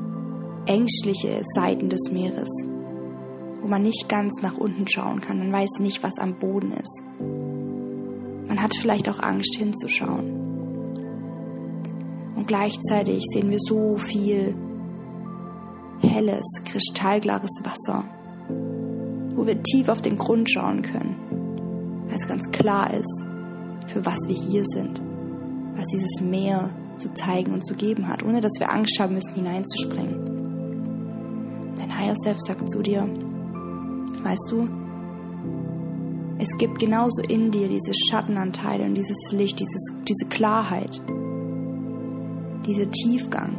ängstliche 0.66 1.42
Seiten 1.56 1.90
des 1.90 2.12
Meeres, 2.12 2.50
wo 3.62 3.68
man 3.68 3.84
nicht 3.84 4.08
ganz 4.10 4.42
nach 4.42 4.58
unten 4.58 4.88
schauen 4.88 5.22
kann. 5.22 5.40
Man 5.40 5.52
weiß 5.52 5.80
nicht, 5.80 6.04
was 6.04 6.20
am 6.20 6.38
Boden 6.40 6.72
ist. 6.74 7.04
Man 8.48 8.62
hat 8.62 8.76
vielleicht 8.76 9.10
auch 9.10 9.20
Angst 9.20 9.56
hinzuschauen. 9.58 10.42
Und 12.36 12.48
gleichzeitig 12.48 13.24
sehen 13.32 13.50
wir 13.50 13.60
so 13.60 13.98
viel 13.98 14.56
helles, 16.02 16.46
kristallklares 16.66 17.62
Wasser, 17.64 18.04
wo 19.36 19.46
wir 19.46 19.62
tief 19.62 19.88
auf 19.90 20.02
den 20.02 20.18
Grund 20.18 20.50
schauen 20.50 20.82
können, 20.82 21.16
weil 22.08 22.16
es 22.16 22.28
ganz 22.28 22.50
klar 22.52 22.94
ist, 22.94 23.24
für 23.88 24.06
was 24.06 24.18
wir 24.28 24.36
hier 24.36 24.64
sind, 24.66 25.02
was 25.76 25.86
dieses 25.88 26.22
Meer 26.22 26.72
zu 26.98 27.14
zeigen 27.14 27.54
und 27.54 27.66
zu 27.66 27.76
geben 27.76 28.08
hat, 28.08 28.24
ohne 28.24 28.42
dass 28.42 28.54
wir 28.60 28.72
Angst 28.72 29.00
haben 29.00 29.16
müssen, 29.16 29.36
hineinzuspringen. 29.36 30.31
Higher 32.12 32.16
Self 32.24 32.40
sagt 32.42 32.70
zu 32.70 32.82
dir, 32.82 33.08
weißt 34.24 34.52
du, 34.52 34.68
es 36.40 36.58
gibt 36.58 36.80
genauso 36.80 37.22
in 37.22 37.52
dir 37.52 37.70
diese 37.70 37.94
Schattenanteile 37.94 38.84
und 38.84 38.96
dieses 38.96 39.32
Licht, 39.32 39.60
dieses, 39.60 39.94
diese 40.08 40.26
Klarheit, 40.28 41.02
dieser 42.66 42.90
Tiefgang, 42.90 43.54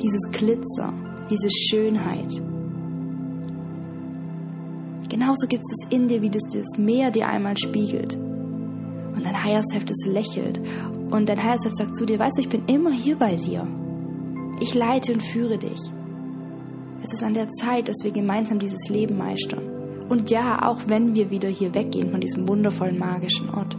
dieses 0.00 0.30
Glitzer, 0.32 0.94
diese 1.28 1.50
Schönheit. 1.50 2.42
Genauso 5.08 5.46
gibt 5.46 5.62
es 5.62 5.90
in 5.90 6.08
dir, 6.08 6.22
wie 6.22 6.30
das, 6.30 6.42
das 6.52 6.78
Meer 6.78 7.10
dir 7.10 7.28
einmal 7.28 7.56
spiegelt. 7.58 8.14
Und 8.16 9.24
dein 9.24 9.44
Higher 9.44 9.62
Self 9.70 9.84
das 9.84 10.06
lächelt 10.06 10.60
und 11.10 11.28
dein 11.28 11.42
Higher 11.42 11.58
Self 11.58 11.74
sagt 11.74 11.96
zu 11.96 12.06
dir, 12.06 12.18
weißt 12.18 12.38
du, 12.38 12.42
ich 12.42 12.48
bin 12.48 12.64
immer 12.66 12.92
hier 12.92 13.16
bei 13.16 13.36
dir. 13.36 13.66
Ich 14.60 14.74
leite 14.74 15.12
und 15.12 15.22
führe 15.22 15.58
dich. 15.58 15.80
Es 17.06 17.12
ist 17.12 17.22
an 17.22 17.34
der 17.34 17.48
Zeit, 17.50 17.88
dass 17.88 18.02
wir 18.02 18.10
gemeinsam 18.10 18.58
dieses 18.58 18.88
Leben 18.88 19.16
meistern. 19.16 20.02
Und 20.08 20.28
ja, 20.28 20.66
auch 20.68 20.80
wenn 20.88 21.14
wir 21.14 21.30
wieder 21.30 21.48
hier 21.48 21.72
weggehen 21.72 22.10
von 22.10 22.20
diesem 22.20 22.48
wundervollen 22.48 22.98
magischen 22.98 23.48
Ort. 23.50 23.76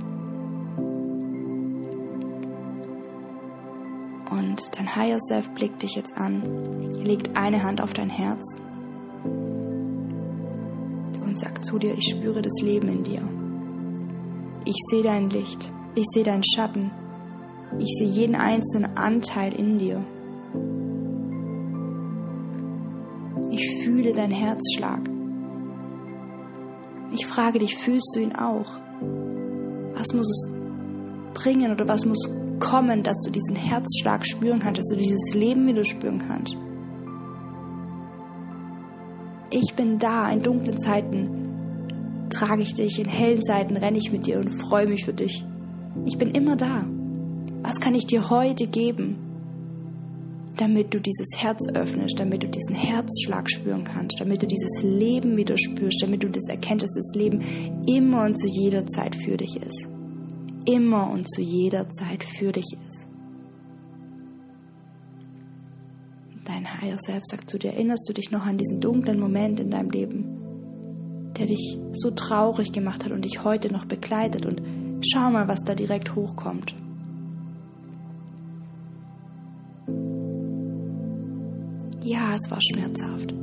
Und 4.31 4.77
dein 4.77 4.95
Higher 4.95 5.19
Self 5.19 5.49
blickt 5.49 5.83
dich 5.83 5.95
jetzt 5.95 6.15
an, 6.15 6.93
legt 7.03 7.35
eine 7.35 7.63
Hand 7.63 7.81
auf 7.81 7.93
dein 7.93 8.09
Herz 8.09 8.41
und 11.21 11.37
sagt 11.37 11.65
zu 11.65 11.79
dir, 11.79 11.95
ich 11.97 12.09
spüre 12.09 12.41
das 12.41 12.61
Leben 12.61 12.87
in 12.87 13.03
dir. 13.03 13.27
Ich 14.63 14.77
sehe 14.89 15.03
dein 15.03 15.29
Licht, 15.29 15.69
ich 15.95 16.05
sehe 16.13 16.23
deinen 16.23 16.45
Schatten, 16.45 16.91
ich 17.77 17.93
sehe 17.99 18.07
jeden 18.07 18.35
einzelnen 18.35 18.95
Anteil 18.95 19.53
in 19.53 19.77
dir. 19.77 20.01
Ich 23.49 23.83
fühle 23.83 24.11
deinen 24.11 24.31
Herzschlag. 24.31 25.09
Ich 27.11 27.25
frage 27.25 27.59
dich, 27.59 27.75
fühlst 27.75 28.13
du 28.15 28.19
ihn 28.19 28.35
auch? 28.35 28.67
Was 29.95 30.13
muss 30.13 30.29
es 30.29 30.51
bringen 31.33 31.71
oder 31.71 31.87
was 31.87 32.05
muss 32.05 32.29
kommen, 32.59 33.03
dass 33.03 33.21
du 33.21 33.31
diesen 33.31 33.55
Herzschlag 33.55 34.25
spüren 34.25 34.59
kannst, 34.59 34.79
dass 34.79 34.89
du 34.89 34.97
dieses 34.97 35.33
Leben 35.33 35.65
wieder 35.65 35.85
spüren 35.85 36.21
kannst? 36.27 36.57
Ich 39.49 39.73
bin 39.75 39.97
da, 39.97 40.29
in 40.29 40.41
dunklen 40.41 40.81
Zeiten 40.81 42.27
trage 42.29 42.61
ich 42.61 42.73
dich, 42.73 42.99
in 42.99 43.07
hellen 43.07 43.43
Zeiten 43.43 43.77
renne 43.77 43.97
ich 43.97 44.11
mit 44.11 44.25
dir 44.27 44.39
und 44.39 44.49
freue 44.49 44.87
mich 44.87 45.05
für 45.05 45.13
dich. 45.13 45.45
Ich 46.05 46.17
bin 46.17 46.31
immer 46.31 46.55
da. 46.55 46.85
Was 47.63 47.75
kann 47.79 47.95
ich 47.95 48.05
dir 48.05 48.29
heute 48.29 48.67
geben, 48.67 49.26
damit 50.57 50.93
du 50.93 50.99
dieses 50.99 51.29
Herz 51.37 51.67
öffnest, 51.73 52.19
damit 52.19 52.43
du 52.43 52.47
diesen 52.47 52.75
Herzschlag 52.75 53.49
spüren 53.49 53.83
kannst, 53.83 54.19
damit 54.19 54.41
du 54.41 54.47
dieses 54.47 54.81
Leben 54.81 55.37
wieder 55.37 55.57
spürst, 55.57 56.01
damit 56.01 56.23
du 56.23 56.29
das 56.29 56.47
erkennst, 56.47 56.83
dass 56.83 56.93
das 56.93 57.15
Leben 57.15 57.41
immer 57.87 58.25
und 58.25 58.37
zu 58.39 58.47
jeder 58.47 58.85
Zeit 58.87 59.15
für 59.15 59.37
dich 59.37 59.55
ist. 59.55 59.87
Immer 60.65 61.09
und 61.11 61.29
zu 61.29 61.41
jeder 61.41 61.89
Zeit 61.89 62.23
für 62.23 62.51
dich 62.51 62.75
ist. 62.85 63.07
Dein 66.43 66.81
Higher 66.81 66.97
Self 66.97 67.23
sagt 67.23 67.49
zu 67.49 67.59
dir, 67.59 67.73
erinnerst 67.73 68.07
du 68.09 68.13
dich 68.13 68.31
noch 68.31 68.45
an 68.45 68.57
diesen 68.57 68.79
dunklen 68.79 69.19
Moment 69.19 69.59
in 69.59 69.69
deinem 69.69 69.89
Leben, 69.89 71.33
der 71.37 71.45
dich 71.45 71.77
so 71.91 72.11
traurig 72.11 72.71
gemacht 72.71 73.05
hat 73.05 73.11
und 73.11 73.25
dich 73.25 73.43
heute 73.43 73.71
noch 73.71 73.85
begleitet 73.85 74.45
und 74.45 74.61
schau 75.05 75.29
mal, 75.29 75.47
was 75.47 75.63
da 75.63 75.75
direkt 75.75 76.15
hochkommt. 76.15 76.75
Ja, 82.07 82.35
es 82.35 82.49
war 82.49 82.59
schmerzhaft. 82.61 83.33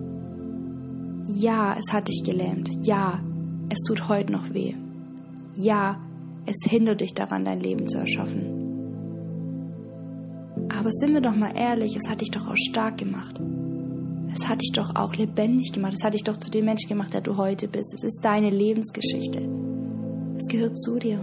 Ja, 1.28 1.76
es 1.78 1.92
hat 1.92 2.09
dich 2.09 2.23
gelähmt. 2.25 2.71
Ja, 2.80 3.21
es 3.68 3.78
tut 3.87 4.09
heute 4.09 4.33
noch 4.33 4.54
weh. 4.54 4.73
Ja, 5.54 6.00
es 6.47 6.56
hindert 6.71 7.02
dich 7.02 7.12
daran, 7.12 7.44
dein 7.44 7.61
Leben 7.61 7.87
zu 7.87 7.99
erschaffen. 7.99 8.42
Aber 10.75 10.90
sind 10.90 11.12
wir 11.12 11.21
doch 11.21 11.37
mal 11.37 11.54
ehrlich, 11.54 11.94
es 11.94 12.09
hat 12.09 12.23
dich 12.23 12.30
doch 12.30 12.49
auch 12.49 12.56
stark 12.56 12.97
gemacht. 12.97 13.38
Es 14.35 14.49
hat 14.49 14.62
dich 14.62 14.73
doch 14.73 14.97
auch 14.97 15.14
lebendig 15.14 15.71
gemacht. 15.73 15.97
Es 15.99 16.02
hat 16.02 16.14
dich 16.14 16.25
doch 16.25 16.38
zu 16.38 16.50
dem 16.50 16.64
Mensch 16.64 16.88
gemacht, 16.88 17.12
der 17.12 17.21
du 17.21 17.37
heute 17.37 17.68
bist. 17.68 17.92
Es 17.92 18.02
ist 18.02 18.21
deine 18.23 18.49
Lebensgeschichte. 18.49 19.47
Es 20.38 20.47
gehört 20.47 20.78
zu 20.78 20.99
dir. 20.99 21.18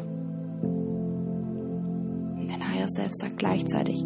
Dein 2.47 2.71
Higher 2.71 2.87
Self 2.87 3.13
sagt 3.13 3.39
gleichzeitig, 3.39 4.05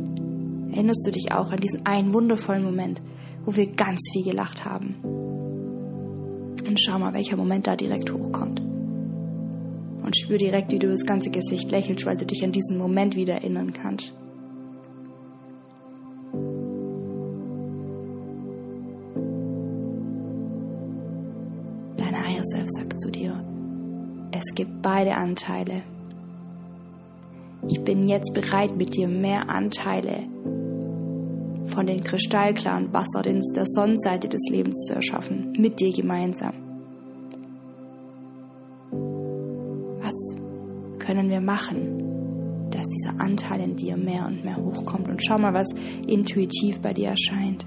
erinnerst 0.71 1.05
du 1.05 1.11
dich 1.11 1.33
auch 1.33 1.51
an 1.51 1.59
diesen 1.59 1.85
einen 1.85 2.13
wundervollen 2.13 2.63
Moment, 2.63 3.01
wo 3.45 3.55
wir 3.55 3.67
ganz 3.67 3.99
viel 4.11 4.23
gelacht 4.23 4.65
haben. 4.65 4.95
Und 6.67 6.81
schau 6.81 6.97
mal, 6.97 7.13
welcher 7.13 7.37
Moment 7.37 7.67
da 7.67 7.75
direkt 7.75 8.11
hochkommt. 8.11 8.59
Und 8.59 10.17
spür 10.17 10.37
direkt, 10.37 10.71
wie 10.71 10.79
du 10.79 10.87
das 10.87 11.05
ganze 11.05 11.29
Gesicht 11.29 11.71
lächelst, 11.71 12.05
weil 12.05 12.17
du 12.17 12.25
dich 12.25 12.43
an 12.43 12.51
diesen 12.51 12.77
Moment 12.77 13.15
wieder 13.15 13.35
erinnern 13.35 13.71
kannst. 13.73 14.13
Dein 21.97 22.27
Higher 22.27 22.43
Self 22.43 22.67
sagt 22.67 22.99
zu 22.99 23.11
dir, 23.11 23.43
es 24.31 24.55
gibt 24.55 24.81
beide 24.81 25.15
Anteile. 25.15 25.83
Ich 27.67 27.81
bin 27.83 28.07
jetzt 28.07 28.33
bereit, 28.33 28.75
mit 28.75 28.95
dir 28.95 29.07
mehr 29.07 29.49
Anteile 29.49 30.27
von 31.67 31.85
den 31.85 32.03
kristallklaren 32.03 32.93
Wasser 32.93 33.21
der 33.21 33.65
Sonnenseite 33.65 34.27
des 34.27 34.41
Lebens 34.49 34.85
zu 34.85 34.93
erschaffen, 34.93 35.53
mit 35.57 35.79
dir 35.79 35.91
gemeinsam. 35.91 36.53
Was 40.01 40.35
können 40.99 41.29
wir 41.29 41.41
machen, 41.41 42.69
dass 42.69 42.85
dieser 42.87 43.19
Anteil 43.19 43.61
in 43.61 43.75
dir 43.75 43.97
mehr 43.97 44.25
und 44.27 44.43
mehr 44.43 44.57
hochkommt? 44.57 45.07
Und 45.07 45.23
schau 45.25 45.37
mal, 45.37 45.53
was 45.53 45.67
intuitiv 46.07 46.79
bei 46.81 46.93
dir 46.93 47.09
erscheint. 47.09 47.65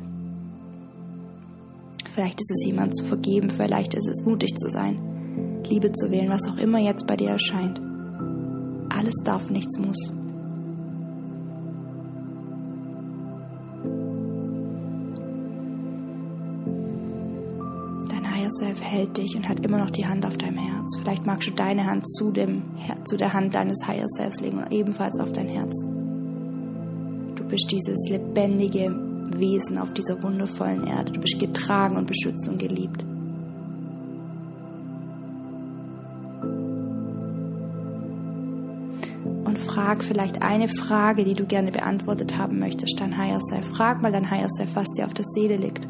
Vielleicht 2.15 2.41
ist 2.41 2.51
es 2.51 2.67
jemand 2.67 2.97
zu 2.97 3.05
vergeben, 3.05 3.49
vielleicht 3.49 3.95
ist 3.95 4.09
es 4.09 4.25
mutig 4.25 4.55
zu 4.57 4.69
sein, 4.71 5.63
Liebe 5.69 5.93
zu 5.93 6.11
wählen, 6.11 6.31
was 6.31 6.49
auch 6.49 6.57
immer 6.57 6.79
jetzt 6.79 7.07
bei 7.07 7.17
dir 7.17 7.31
erscheint. 7.31 7.81
Alles 8.93 9.15
darf, 9.25 9.51
nichts 9.51 9.79
muss. 9.79 10.18
Hält 18.89 19.19
dich 19.19 19.37
und 19.37 19.49
hat 19.49 19.61
immer 19.65 19.79
noch 19.79 19.91
die 19.91 20.07
Hand 20.07 20.25
auf 20.25 20.37
deinem 20.37 20.59
Herz. 20.59 20.99
Vielleicht 20.99 21.27
magst 21.27 21.49
du 21.49 21.53
deine 21.53 21.87
Hand 21.87 22.09
zu, 22.09 22.31
dem, 22.33 22.63
zu 23.05 23.17
der 23.17 23.33
Hand 23.33 23.55
deines 23.55 23.87
Higher 23.87 24.09
Selves 24.09 24.41
legen 24.41 24.59
und 24.59 24.73
ebenfalls 24.73 25.19
auf 25.21 25.33
dein 25.33 25.49
Herz. 25.49 25.73
Du 27.35 27.45
bist 27.45 27.71
dieses 27.71 28.09
lebendige 28.09 28.91
Wesen 29.37 29.79
auf 29.79 29.93
dieser 29.93 30.23
wundervollen 30.23 30.87
Erde. 30.87 31.13
Du 31.13 31.21
bist 31.21 31.39
getragen 31.39 31.97
und 31.97 32.07
beschützt 32.07 32.49
und 32.49 32.59
geliebt. 32.59 33.05
Und 39.45 39.59
frag 39.59 40.03
vielleicht 40.03 40.43
eine 40.43 40.69
Frage, 40.69 41.25
die 41.25 41.35
du 41.35 41.45
gerne 41.45 41.73
beantwortet 41.73 42.37
haben 42.37 42.59
möchtest, 42.59 43.01
dein 43.01 43.17
Higher 43.17 43.41
Self. 43.41 43.67
Frag 43.67 44.03
mal 44.03 44.13
dein 44.13 44.31
Higher 44.31 44.49
Self, 44.49 44.75
was 44.75 44.89
dir 44.89 45.07
auf 45.07 45.15
der 45.15 45.25
Seele 45.25 45.57
liegt. 45.57 45.88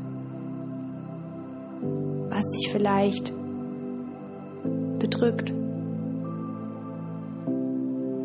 Was 2.38 2.50
dich 2.50 2.71
vielleicht 2.71 3.33
bedrückt. 5.00 5.52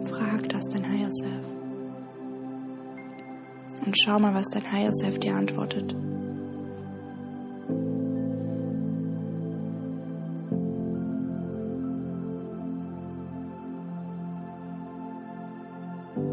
Frag 0.08 0.50
das 0.50 0.66
dein 0.68 0.88
Higher 0.88 1.12
Self 1.12 1.48
und 3.84 3.98
schau 4.00 4.20
mal, 4.20 4.36
was 4.36 4.46
dein 4.50 4.72
Higher 4.72 4.94
Self 4.94 5.18
dir 5.18 5.34
antwortet. 5.34 5.96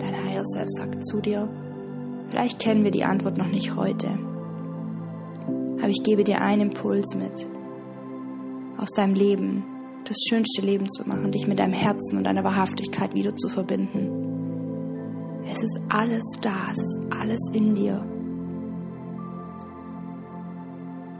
Dein 0.00 0.22
Higher 0.22 0.44
Self 0.44 0.68
sagt 0.68 1.06
zu 1.06 1.22
dir, 1.22 1.48
vielleicht 2.28 2.58
kennen 2.58 2.84
wir 2.84 2.90
die 2.90 3.04
Antwort 3.04 3.38
noch 3.38 3.48
nicht 3.48 3.74
heute, 3.74 4.18
aber 5.78 5.88
ich 5.88 6.02
gebe 6.02 6.24
dir 6.24 6.42
einen 6.42 6.68
Impuls 6.68 7.14
mit, 7.14 7.48
aus 8.80 8.90
deinem 8.90 9.14
Leben 9.14 9.62
das 10.04 10.16
schönste 10.28 10.62
Leben 10.62 10.90
zu 10.90 11.06
machen, 11.06 11.30
dich 11.30 11.46
mit 11.46 11.58
deinem 11.58 11.74
Herzen 11.74 12.16
und 12.16 12.24
deiner 12.24 12.42
Wahrhaftigkeit 12.42 13.14
wieder 13.14 13.36
zu 13.36 13.48
verbinden. 13.48 15.42
Es 15.44 15.62
ist 15.62 15.80
alles 15.90 16.24
da, 16.40 16.70
es 16.72 16.78
ist 16.78 17.00
alles 17.10 17.40
in 17.52 17.74
dir. 17.74 18.02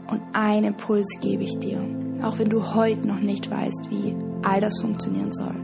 Und 0.09 0.21
einen 0.33 0.65
Impuls 0.65 1.07
gebe 1.21 1.43
ich 1.43 1.57
dir, 1.59 1.81
auch 2.23 2.39
wenn 2.39 2.49
du 2.49 2.73
heute 2.73 3.07
noch 3.07 3.19
nicht 3.19 3.49
weißt, 3.49 3.89
wie 3.89 4.15
all 4.43 4.59
das 4.59 4.81
funktionieren 4.81 5.31
soll. 5.31 5.55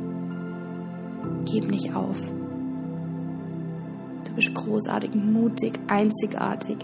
Gib 1.46 1.70
nicht 1.70 1.96
auf. 1.96 2.20
Du 4.26 4.34
bist 4.36 4.54
großartig, 4.54 5.16
mutig, 5.16 5.80
einzigartig. 5.88 6.78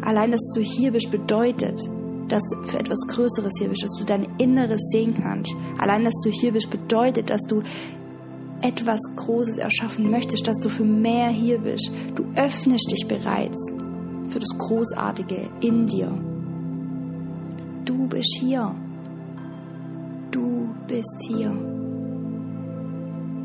Allein, 0.00 0.32
dass 0.32 0.52
du 0.54 0.60
hier 0.60 0.92
bist, 0.92 1.10
bedeutet, 1.10 1.80
dass 2.28 2.42
du 2.44 2.62
für 2.64 2.78
etwas 2.78 2.98
Größeres 3.08 3.52
hier 3.58 3.68
bist, 3.68 3.82
dass 3.82 3.98
du 3.98 4.04
dein 4.04 4.26
Inneres 4.38 4.80
sehen 4.92 5.14
kannst. 5.14 5.54
Allein, 5.78 6.04
dass 6.04 6.14
du 6.24 6.30
hier 6.30 6.52
bist, 6.52 6.70
bedeutet, 6.70 7.30
dass 7.30 7.42
du 7.42 7.62
etwas 8.62 9.00
Großes 9.16 9.58
erschaffen 9.58 10.10
möchtest, 10.10 10.46
dass 10.46 10.58
du 10.58 10.68
für 10.68 10.84
mehr 10.84 11.28
hier 11.28 11.58
bist. 11.58 11.90
Du 12.14 12.24
öffnest 12.36 12.90
dich 12.90 13.06
bereits 13.06 13.72
für 14.28 14.38
das 14.38 14.58
Großartige 14.58 15.50
in 15.60 15.86
dir. 15.86 16.10
Du 17.84 18.06
bist 18.08 18.36
hier. 18.40 18.74
Du 20.30 20.68
bist 20.88 21.22
hier. 21.26 21.50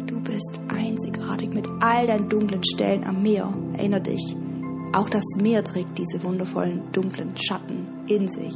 Du 0.06 0.20
bist 0.22 0.60
einzigartig 0.70 1.54
mit 1.54 1.68
all 1.82 2.08
deinen 2.08 2.30
dunklen 2.30 2.64
Stellen 2.64 3.04
am 3.04 3.22
Meer. 3.22 3.54
Erinner 3.74 4.00
dich, 4.00 4.36
auch 4.94 5.10
das 5.10 5.24
Meer 5.42 5.64
trägt 5.64 5.98
diese 5.98 6.24
wundervollen 6.24 6.92
dunklen 6.92 7.36
Schatten 7.38 7.88
in 8.08 8.30
sich. 8.30 8.56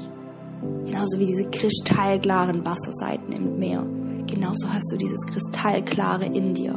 Genauso 0.86 1.20
wie 1.20 1.26
diese 1.26 1.50
kristallklaren 1.50 2.66
Wasserseiten 2.66 3.34
im 3.34 3.60
Meer 3.60 3.86
genauso 4.28 4.72
hast 4.72 4.92
du 4.92 4.98
dieses 4.98 5.20
Kristallklare 5.28 6.26
in 6.26 6.54
dir, 6.54 6.74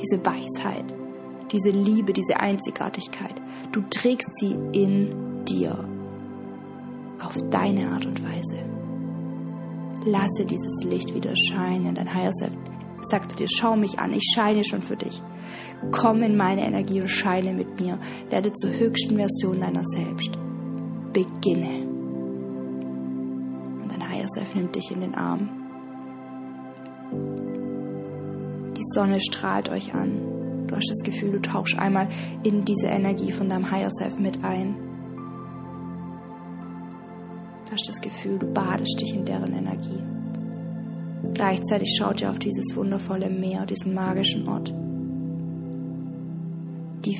diese 0.00 0.24
Weisheit, 0.24 0.84
diese 1.50 1.70
Liebe, 1.70 2.12
diese 2.12 2.38
Einzigartigkeit. 2.38 3.40
Du 3.72 3.82
trägst 3.90 4.30
sie 4.38 4.56
in 4.72 5.44
dir 5.44 5.84
auf 7.22 7.36
deine 7.50 7.90
Art 7.90 8.06
und 8.06 8.22
Weise. 8.22 8.58
Lasse 10.04 10.44
dieses 10.44 10.84
Licht 10.84 11.14
wieder 11.14 11.34
scheinen. 11.36 11.94
Dein 11.94 12.12
Higher 12.12 12.32
Self 12.32 12.52
sagte 13.02 13.36
dir, 13.36 13.48
schau 13.48 13.76
mich 13.76 13.98
an, 13.98 14.12
ich 14.12 14.32
scheine 14.34 14.64
schon 14.64 14.82
für 14.82 14.96
dich. 14.96 15.22
Komm 15.92 16.22
in 16.22 16.36
meine 16.36 16.66
Energie 16.66 17.00
und 17.00 17.08
scheine 17.08 17.52
mit 17.52 17.80
mir. 17.80 17.98
Werde 18.30 18.52
zur 18.52 18.70
höchsten 18.70 19.16
Version 19.16 19.60
deiner 19.60 19.84
selbst. 19.84 20.30
Beginne. 21.12 21.86
Und 23.82 23.90
dein 23.90 24.08
Higher 24.08 24.28
Self 24.28 24.54
nimmt 24.54 24.74
dich 24.74 24.90
in 24.90 25.00
den 25.00 25.14
Arm 25.14 25.64
die 28.84 28.92
Sonne 28.92 29.20
strahlt 29.20 29.68
euch 29.70 29.94
an. 29.94 30.66
Du 30.66 30.76
hast 30.76 30.90
das 30.90 31.02
Gefühl, 31.04 31.32
du 31.32 31.40
tauchst 31.40 31.78
einmal 31.78 32.08
in 32.42 32.64
diese 32.64 32.88
Energie 32.88 33.32
von 33.32 33.48
deinem 33.48 33.70
Higher 33.70 33.90
Self 33.90 34.18
mit 34.18 34.42
ein. 34.44 34.76
Du 37.66 37.72
hast 37.72 37.88
das 37.88 38.00
Gefühl, 38.00 38.38
du 38.38 38.46
badest 38.46 39.00
dich 39.00 39.14
in 39.14 39.24
deren 39.24 39.52
Energie. 39.52 40.02
Gleichzeitig 41.32 41.96
schaut 41.98 42.20
ihr 42.20 42.30
auf 42.30 42.38
dieses 42.38 42.76
wundervolle 42.76 43.30
Meer, 43.30 43.66
diesen 43.66 43.94
magischen 43.94 44.46
Ort. 44.48 44.72
Die 47.04 47.18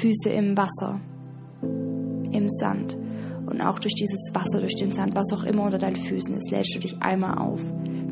Füße 0.00 0.30
im 0.30 0.56
Wasser, 0.56 1.00
im 1.62 2.48
Sand 2.48 2.96
und 3.46 3.60
auch 3.60 3.78
durch 3.78 3.94
dieses 3.94 4.30
Wasser, 4.34 4.60
durch 4.60 4.74
den 4.74 4.92
Sand, 4.92 5.14
was 5.14 5.32
auch 5.32 5.44
immer 5.44 5.64
unter 5.64 5.78
deinen 5.78 5.96
Füßen 5.96 6.34
ist, 6.34 6.50
lädst 6.50 6.74
du 6.74 6.80
dich 6.80 7.00
einmal 7.00 7.38
auf 7.38 7.60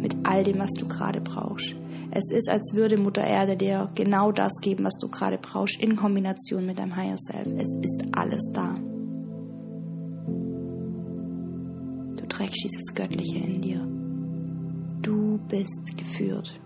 mit 0.01 0.15
all 0.25 0.45
dem, 0.45 0.59
was 0.59 0.71
du 0.79 0.87
gerade 0.87 1.21
brauchst. 1.21 1.75
Es 2.11 2.31
ist, 2.31 2.49
als 2.49 2.75
würde 2.75 2.97
Mutter 2.97 3.25
Erde 3.25 3.57
dir 3.57 3.91
genau 3.95 4.31
das 4.31 4.53
geben, 4.61 4.85
was 4.85 4.97
du 5.01 5.09
gerade 5.09 5.39
brauchst, 5.39 5.83
in 5.83 5.97
Kombination 5.97 6.65
mit 6.65 6.79
deinem 6.79 6.95
Higher 6.95 7.19
Self. 7.19 7.49
Es 7.57 7.75
ist 7.83 8.05
alles 8.17 8.53
da. 8.55 8.77
Du 12.17 12.27
trägst 12.29 12.63
dieses 12.65 12.95
Göttliche 12.95 13.39
in 13.39 13.61
dir. 13.61 13.81
Du 15.03 15.39
bist 15.49 15.97
geführt 15.97 16.61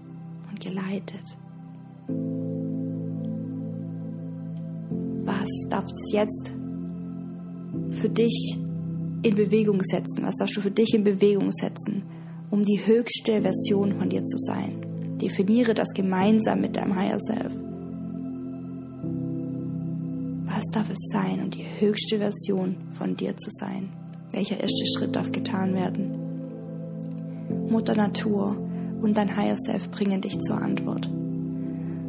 und 0.51 0.61
geleitet. 0.61 1.39
Was 5.49 5.69
darfst 5.71 5.97
du 5.97 6.17
jetzt 6.17 6.53
für 7.93 8.09
dich 8.11 8.59
in 9.23 9.35
Bewegung 9.35 9.81
setzen? 9.83 10.23
Was 10.23 10.37
darfst 10.37 10.59
du 10.59 10.61
für 10.61 10.71
dich 10.71 10.93
in 10.93 11.05
Bewegung 11.05 11.51
setzen, 11.53 12.05
um 12.51 12.63
die 12.63 12.85
höchste 12.85 13.41
Version 13.41 13.95
von 13.95 14.11
dir 14.11 14.23
zu 14.25 14.37
sein? 14.39 15.17
Definiere 15.19 15.73
das 15.73 15.89
gemeinsam 15.95 16.61
mit 16.61 16.77
deinem 16.77 16.95
Higher 16.95 17.19
Self. 17.19 17.53
Was 20.45 20.65
darf 20.71 20.91
es 20.91 21.09
sein, 21.11 21.43
um 21.45 21.51
die 21.51 21.65
höchste 21.79 22.19
Version 22.19 22.77
von 22.91 23.17
dir 23.17 23.35
zu 23.39 23.49
sein? 23.51 23.89
Welcher 24.31 24.61
erste 24.61 24.85
Schritt 24.87 25.17
darf 25.17 25.33
getan 25.33 25.73
werden? 25.73 26.11
Mutter 27.71 27.95
Natur 27.95 28.55
und 29.01 29.17
dein 29.17 29.35
Higher 29.35 29.57
Self 29.57 29.91
bringen 29.91 30.21
dich 30.21 30.39
zur 30.41 30.61
Antwort. 30.61 31.09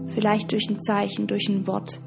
Vielleicht 0.07 0.51
durch 0.51 0.69
ein 0.69 0.81
Zeichen, 0.81 1.27
durch 1.27 1.47
ein 1.47 1.65
Wort, 1.67 2.01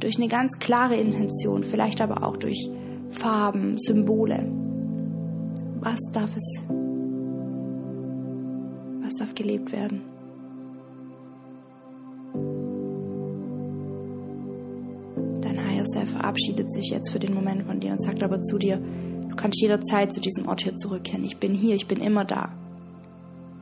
durch 0.00 0.16
eine 0.16 0.28
ganz 0.28 0.58
klare 0.58 0.96
Intention, 0.96 1.64
vielleicht 1.64 2.00
aber 2.00 2.22
auch 2.22 2.36
durch 2.36 2.68
Farben, 3.10 3.78
Symbole. 3.78 4.46
Was 5.80 6.00
darf 6.12 6.36
es? 6.36 6.62
Was 9.02 9.14
darf 9.14 9.34
gelebt 9.34 9.72
werden? 9.72 10.02
er 15.96 16.06
verabschiedet 16.06 16.72
sich 16.72 16.90
jetzt 16.90 17.10
für 17.10 17.18
den 17.18 17.34
Moment 17.34 17.64
von 17.64 17.80
dir 17.80 17.92
und 17.92 18.02
sagt 18.02 18.22
aber 18.22 18.40
zu 18.40 18.58
dir, 18.58 18.78
du 18.78 19.36
kannst 19.36 19.60
jederzeit 19.60 20.12
zu 20.12 20.20
diesem 20.20 20.48
Ort 20.48 20.62
hier 20.62 20.76
zurückkehren. 20.76 21.24
Ich 21.24 21.38
bin 21.38 21.54
hier, 21.54 21.74
ich 21.74 21.86
bin 21.86 22.00
immer 22.00 22.24
da. 22.24 22.52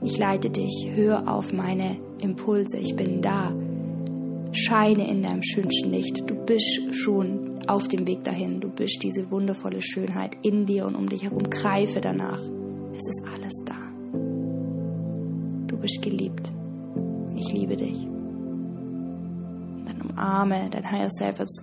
Ich 0.03 0.19
leite 0.19 0.51
dich, 0.51 0.91
hör 0.95 1.29
auf 1.29 1.53
meine 1.53 1.97
Impulse, 2.21 2.79
ich 2.79 2.95
bin 2.95 3.23
da. 3.23 3.53
Scheine 4.55 5.09
in 5.09 5.23
deinem 5.23 5.43
schönsten 5.43 5.91
Licht. 5.91 6.23
Du 6.29 6.35
bist 6.35 6.81
schon 6.93 7.61
auf 7.69 7.89
dem 7.89 8.07
Weg 8.07 8.25
dahin. 8.25 8.61
Du 8.61 8.69
bist 8.69 9.03
diese 9.03 9.31
wundervolle 9.31 9.83
Schönheit 9.83 10.37
in 10.43 10.67
dir 10.67 10.87
und 10.87 10.95
um 10.95 11.09
dich 11.09 11.25
herum. 11.25 11.43
Greife 11.51 12.01
danach. 12.01 12.41
Es 12.41 13.09
ist 13.09 13.23
alles 13.33 13.53
da. 13.65 13.75
Du 15.67 15.77
bist 15.77 16.01
geliebt. 16.03 16.53
Ich 17.37 17.53
liebe 17.53 17.77
dich. 17.77 18.07
Dann 19.87 20.01
umarme 20.09 20.69
dein 20.71 20.91
Higher 20.91 21.11
Self, 21.11 21.41
als 21.41 21.61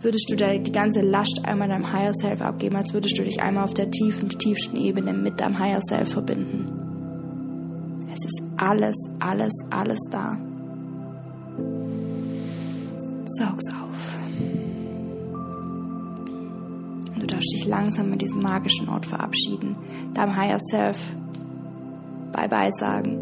würdest 0.00 0.30
du 0.30 0.36
die 0.36 0.72
ganze 0.72 1.00
Last 1.00 1.40
einmal 1.44 1.68
deinem 1.68 1.92
Higher 1.92 2.14
Self 2.14 2.40
abgeben, 2.40 2.76
als 2.76 2.94
würdest 2.94 3.18
du 3.18 3.24
dich 3.24 3.42
einmal 3.42 3.64
auf 3.64 3.74
der 3.74 3.90
tiefen, 3.90 4.28
tiefsten 4.28 4.76
Ebene 4.76 5.12
mit 5.12 5.40
deinem 5.40 5.58
Higher 5.58 5.80
Self 5.88 6.12
verbinden. 6.12 6.70
Es 8.08 8.24
ist 8.24 8.42
alles, 8.58 8.96
alles, 9.20 9.52
alles 9.70 9.98
da. 10.10 10.38
Saug's 13.34 13.68
auf. 13.68 14.12
Und 17.14 17.22
du 17.22 17.26
darfst 17.26 17.52
dich 17.54 17.66
langsam 17.66 18.10
mit 18.10 18.20
diesem 18.20 18.42
magischen 18.42 18.88
Ort 18.88 19.06
verabschieden, 19.06 19.76
deinem 20.14 20.36
Higher 20.36 20.60
Self 20.70 20.98
Bye-bye 22.32 22.70
sagen. 22.80 23.18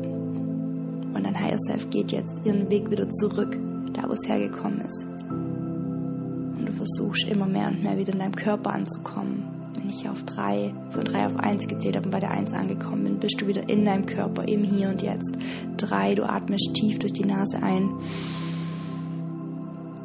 Und 1.14 1.24
dein 1.24 1.38
Higher 1.38 1.58
Self 1.66 1.90
geht 1.90 2.12
jetzt 2.12 2.44
ihren 2.44 2.70
Weg 2.70 2.90
wieder 2.90 3.08
zurück, 3.08 3.58
da 3.92 4.08
wo 4.08 4.12
es 4.12 4.28
hergekommen 4.28 4.80
ist. 4.82 5.04
Und 5.28 6.64
du 6.66 6.72
versuchst 6.72 7.28
immer 7.28 7.46
mehr 7.46 7.68
und 7.68 7.82
mehr 7.82 7.98
wieder 7.98 8.12
in 8.12 8.20
deinem 8.20 8.34
Körper 8.34 8.72
anzukommen. 8.72 9.44
Wenn 9.74 9.88
ich 9.88 10.08
auf 10.08 10.22
drei, 10.24 10.72
von 10.90 11.04
drei 11.04 11.26
auf 11.26 11.36
eins 11.36 11.66
gezählt 11.66 11.96
habe 11.96 12.06
und 12.06 12.12
bei 12.12 12.20
der 12.20 12.30
eins 12.30 12.52
angekommen 12.52 13.04
bin, 13.04 13.18
bist 13.18 13.40
du 13.40 13.46
wieder 13.46 13.68
in 13.68 13.84
deinem 13.84 14.06
Körper, 14.06 14.46
im 14.46 14.62
Hier 14.62 14.90
und 14.90 15.02
Jetzt. 15.02 15.32
Drei, 15.76 16.14
du 16.14 16.24
atmest 16.24 16.74
tief 16.74 16.98
durch 16.98 17.12
die 17.12 17.24
Nase 17.24 17.62
ein 17.62 17.88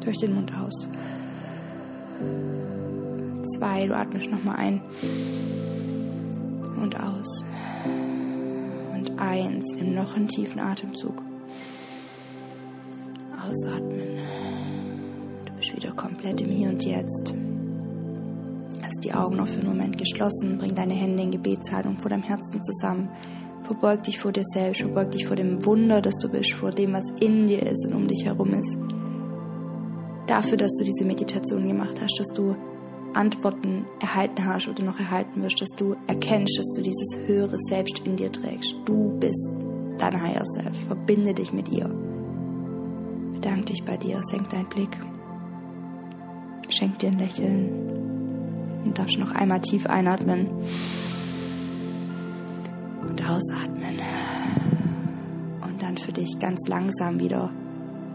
durch 0.06 0.18
den 0.18 0.34
Mund 0.34 0.52
aus. 0.56 0.88
Zwei, 3.56 3.86
du 3.86 3.96
atmest 3.96 4.30
nochmal 4.30 4.56
ein 4.56 4.80
und 6.80 6.98
aus. 6.98 7.44
Und 8.94 9.18
eins, 9.18 9.74
nimm 9.74 9.94
noch 9.94 10.16
einen 10.16 10.28
tiefen 10.28 10.60
Atemzug. 10.60 11.22
Ausatmen. 13.40 14.18
Du 15.44 15.52
bist 15.54 15.76
wieder 15.76 15.92
komplett 15.92 16.40
im 16.40 16.50
Hier 16.50 16.68
und 16.70 16.84
Jetzt. 16.84 17.34
Lass 18.80 18.94
die 19.02 19.12
Augen 19.12 19.36
noch 19.36 19.48
für 19.48 19.60
einen 19.60 19.68
Moment 19.68 19.98
geschlossen, 19.98 20.58
bring 20.58 20.74
deine 20.74 20.94
Hände 20.94 21.24
in 21.24 21.30
Gebetshaltung 21.32 21.98
vor 21.98 22.10
deinem 22.10 22.22
Herzen 22.22 22.62
zusammen. 22.62 23.08
Verbeug 23.62 24.04
dich 24.04 24.20
vor 24.20 24.30
dir 24.30 24.44
selbst, 24.44 24.80
verbeug 24.82 25.10
dich 25.10 25.26
vor 25.26 25.34
dem 25.34 25.64
Wunder, 25.64 26.00
das 26.00 26.16
du 26.18 26.28
bist, 26.28 26.52
vor 26.52 26.70
dem, 26.70 26.92
was 26.92 27.04
in 27.20 27.48
dir 27.48 27.64
ist 27.64 27.84
und 27.86 27.94
um 27.94 28.06
dich 28.06 28.24
herum 28.24 28.54
ist 28.54 28.85
dafür, 30.26 30.56
dass 30.56 30.72
du 30.74 30.84
diese 30.84 31.04
Meditation 31.04 31.66
gemacht 31.66 32.00
hast, 32.00 32.18
dass 32.18 32.28
du 32.36 32.56
Antworten 33.14 33.86
erhalten 34.00 34.44
hast 34.44 34.68
oder 34.68 34.84
noch 34.84 35.00
erhalten 35.00 35.42
wirst, 35.42 35.60
dass 35.60 35.70
du 35.70 35.96
erkennst, 36.06 36.58
dass 36.58 36.76
du 36.76 36.82
dieses 36.82 37.16
höhere 37.26 37.56
Selbst 37.58 38.00
in 38.04 38.16
dir 38.16 38.30
trägst. 38.30 38.74
Du 38.84 39.18
bist 39.18 39.48
dein 39.98 40.20
Higher 40.20 40.44
Self. 40.44 40.76
Verbinde 40.86 41.32
dich 41.32 41.52
mit 41.52 41.68
ihr. 41.70 41.88
Bedank 43.32 43.66
dich 43.66 43.84
bei 43.84 43.96
dir, 43.96 44.20
senk 44.30 44.50
deinen 44.50 44.68
Blick. 44.68 44.98
Schenk 46.68 46.98
dir 46.98 47.10
ein 47.10 47.18
Lächeln. 47.18 48.82
Und 48.84 48.98
darfst 48.98 49.18
noch 49.18 49.32
einmal 49.32 49.60
tief 49.60 49.86
einatmen. 49.86 50.48
Und 53.00 53.22
ausatmen. 53.22 53.98
Und 55.62 55.82
dann 55.82 55.96
für 55.96 56.12
dich 56.12 56.38
ganz 56.38 56.68
langsam 56.68 57.18
wieder 57.18 57.50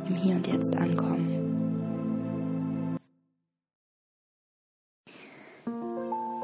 im 0.08 0.16
Hier 0.16 0.36
und 0.36 0.48
Jetzt 0.48 0.76
ankommen. 0.76 1.41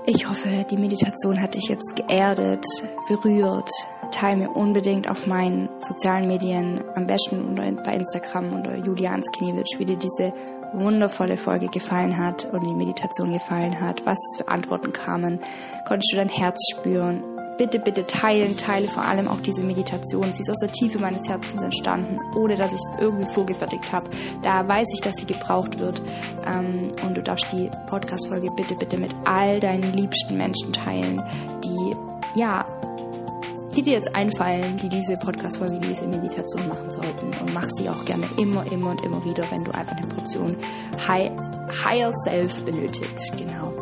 Ich 0.09 0.25
hoffe, 0.25 0.65
die 0.71 0.77
Meditation 0.77 1.41
hat 1.41 1.55
dich 1.55 1.67
jetzt 1.67 1.97
geerdet, 1.97 2.63
berührt. 3.09 3.69
Teile 4.13 4.37
mir 4.37 4.49
unbedingt 4.51 5.09
auf 5.09 5.27
meinen 5.27 5.67
sozialen 5.79 6.29
Medien, 6.29 6.81
am 6.95 7.07
besten 7.07 7.55
bei 7.55 7.93
Instagram 7.93 8.53
unter 8.53 8.77
Julian 8.77 9.21
Skiniewicz, 9.21 9.77
wie 9.77 9.83
dir 9.83 9.97
diese 9.97 10.31
wundervolle 10.71 11.35
Folge 11.35 11.67
gefallen 11.67 12.17
hat 12.17 12.45
und 12.45 12.65
die 12.65 12.73
Meditation 12.73 13.33
gefallen 13.33 13.81
hat, 13.81 14.05
was 14.05 14.17
für 14.37 14.47
Antworten 14.47 14.93
kamen. 14.93 15.41
Konntest 15.85 16.13
du 16.13 16.15
dein 16.15 16.29
Herz 16.29 16.57
spüren? 16.73 17.21
Bitte, 17.57 17.79
bitte 17.79 18.05
teilen, 18.05 18.55
teile 18.57 18.87
vor 18.87 19.03
allem 19.03 19.27
auch 19.27 19.41
diese 19.41 19.63
Meditation. 19.63 20.33
Sie 20.33 20.41
ist 20.41 20.49
aus 20.49 20.59
der 20.59 20.71
Tiefe 20.71 20.99
meines 20.99 21.27
Herzens 21.27 21.61
entstanden, 21.61 22.17
ohne 22.35 22.55
dass 22.55 22.71
ich 22.71 22.79
es 22.79 23.01
irgendwie 23.01 23.31
vorgefertigt 23.33 23.91
habe. 23.91 24.09
Da 24.43 24.67
weiß 24.67 24.87
ich, 24.93 25.01
dass 25.01 25.15
sie 25.15 25.25
gebraucht 25.25 25.77
wird. 25.79 26.01
Ähm, 26.45 26.87
und 27.03 27.17
du 27.17 27.21
darfst 27.21 27.47
die 27.51 27.69
Podcast-Folge 27.87 28.47
bitte, 28.55 28.75
bitte 28.75 28.97
mit 28.97 29.13
all 29.25 29.59
deinen 29.59 29.93
liebsten 29.93 30.37
Menschen 30.37 30.71
teilen, 30.73 31.21
die, 31.63 31.95
ja, 32.39 32.65
die 33.75 33.83
dir 33.83 33.93
jetzt 33.93 34.15
einfallen, 34.15 34.77
die 34.81 34.89
diese 34.89 35.15
Podcast-Folge, 35.17 35.79
diese 35.79 36.07
Meditation 36.07 36.67
machen 36.67 36.89
sollten. 36.89 37.27
Und 37.27 37.53
mach 37.53 37.67
sie 37.77 37.89
auch 37.89 38.05
gerne 38.05 38.27
immer, 38.37 38.69
immer 38.71 38.91
und 38.91 39.03
immer 39.03 39.23
wieder, 39.23 39.45
wenn 39.51 39.63
du 39.63 39.71
einfach 39.73 39.95
eine 39.95 40.07
Portion 40.07 40.57
High, 41.07 41.31
Higher 41.83 42.11
Self 42.25 42.63
benötigst. 42.63 43.37
Genau. 43.37 43.73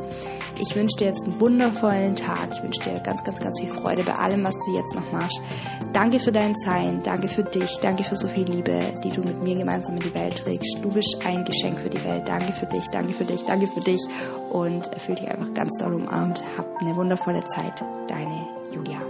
Ich 0.58 0.76
wünsche 0.76 0.96
dir 0.98 1.08
jetzt 1.08 1.26
einen 1.26 1.40
wundervollen 1.40 2.16
Tag. 2.16 2.50
Ich 2.54 2.64
wünsche 2.64 2.80
dir 2.82 3.00
ganz, 3.02 3.24
ganz, 3.24 3.40
ganz 3.40 3.60
viel 3.60 3.70
Freude 3.70 4.04
bei 4.04 4.14
allem, 4.14 4.44
was 4.44 4.56
du 4.66 4.74
jetzt 4.74 4.96
noch 4.96 5.12
machst. 5.12 5.42
Danke 5.92 6.20
für 6.20 6.32
dein 6.32 6.56
Sein. 6.56 7.02
Danke 7.04 7.28
für 7.28 7.44
dich. 7.44 7.78
Danke 7.82 8.04
für 8.04 8.16
so 8.16 8.28
viel 8.28 8.46
Liebe, 8.46 8.94
die 9.04 9.10
du 9.10 9.22
mit 9.22 9.42
mir 9.42 9.56
gemeinsam 9.56 9.96
in 9.96 10.02
die 10.02 10.14
Welt 10.14 10.38
trägst. 10.38 10.78
Du 10.82 10.90
bist 10.90 11.18
ein 11.26 11.44
Geschenk 11.44 11.80
für 11.80 11.90
die 11.90 12.04
Welt. 12.06 12.28
Danke 12.28 12.54
für 12.54 12.66
dich. 12.68 12.88
Danke 12.88 13.14
für 13.14 13.26
dich. 13.26 13.44
Danke 13.44 13.68
für 13.68 13.82
dich. 13.82 14.02
Und 14.52 14.90
fühl 14.98 15.16
dich 15.16 15.28
einfach 15.28 15.54
ganz 15.54 15.72
doll 15.80 15.94
umarmt. 15.94 16.42
Hab 16.58 16.66
eine 16.82 16.96
wundervolle 16.96 17.44
Zeit. 17.46 17.84
Deine 18.08 18.48
Julia. 18.72 19.05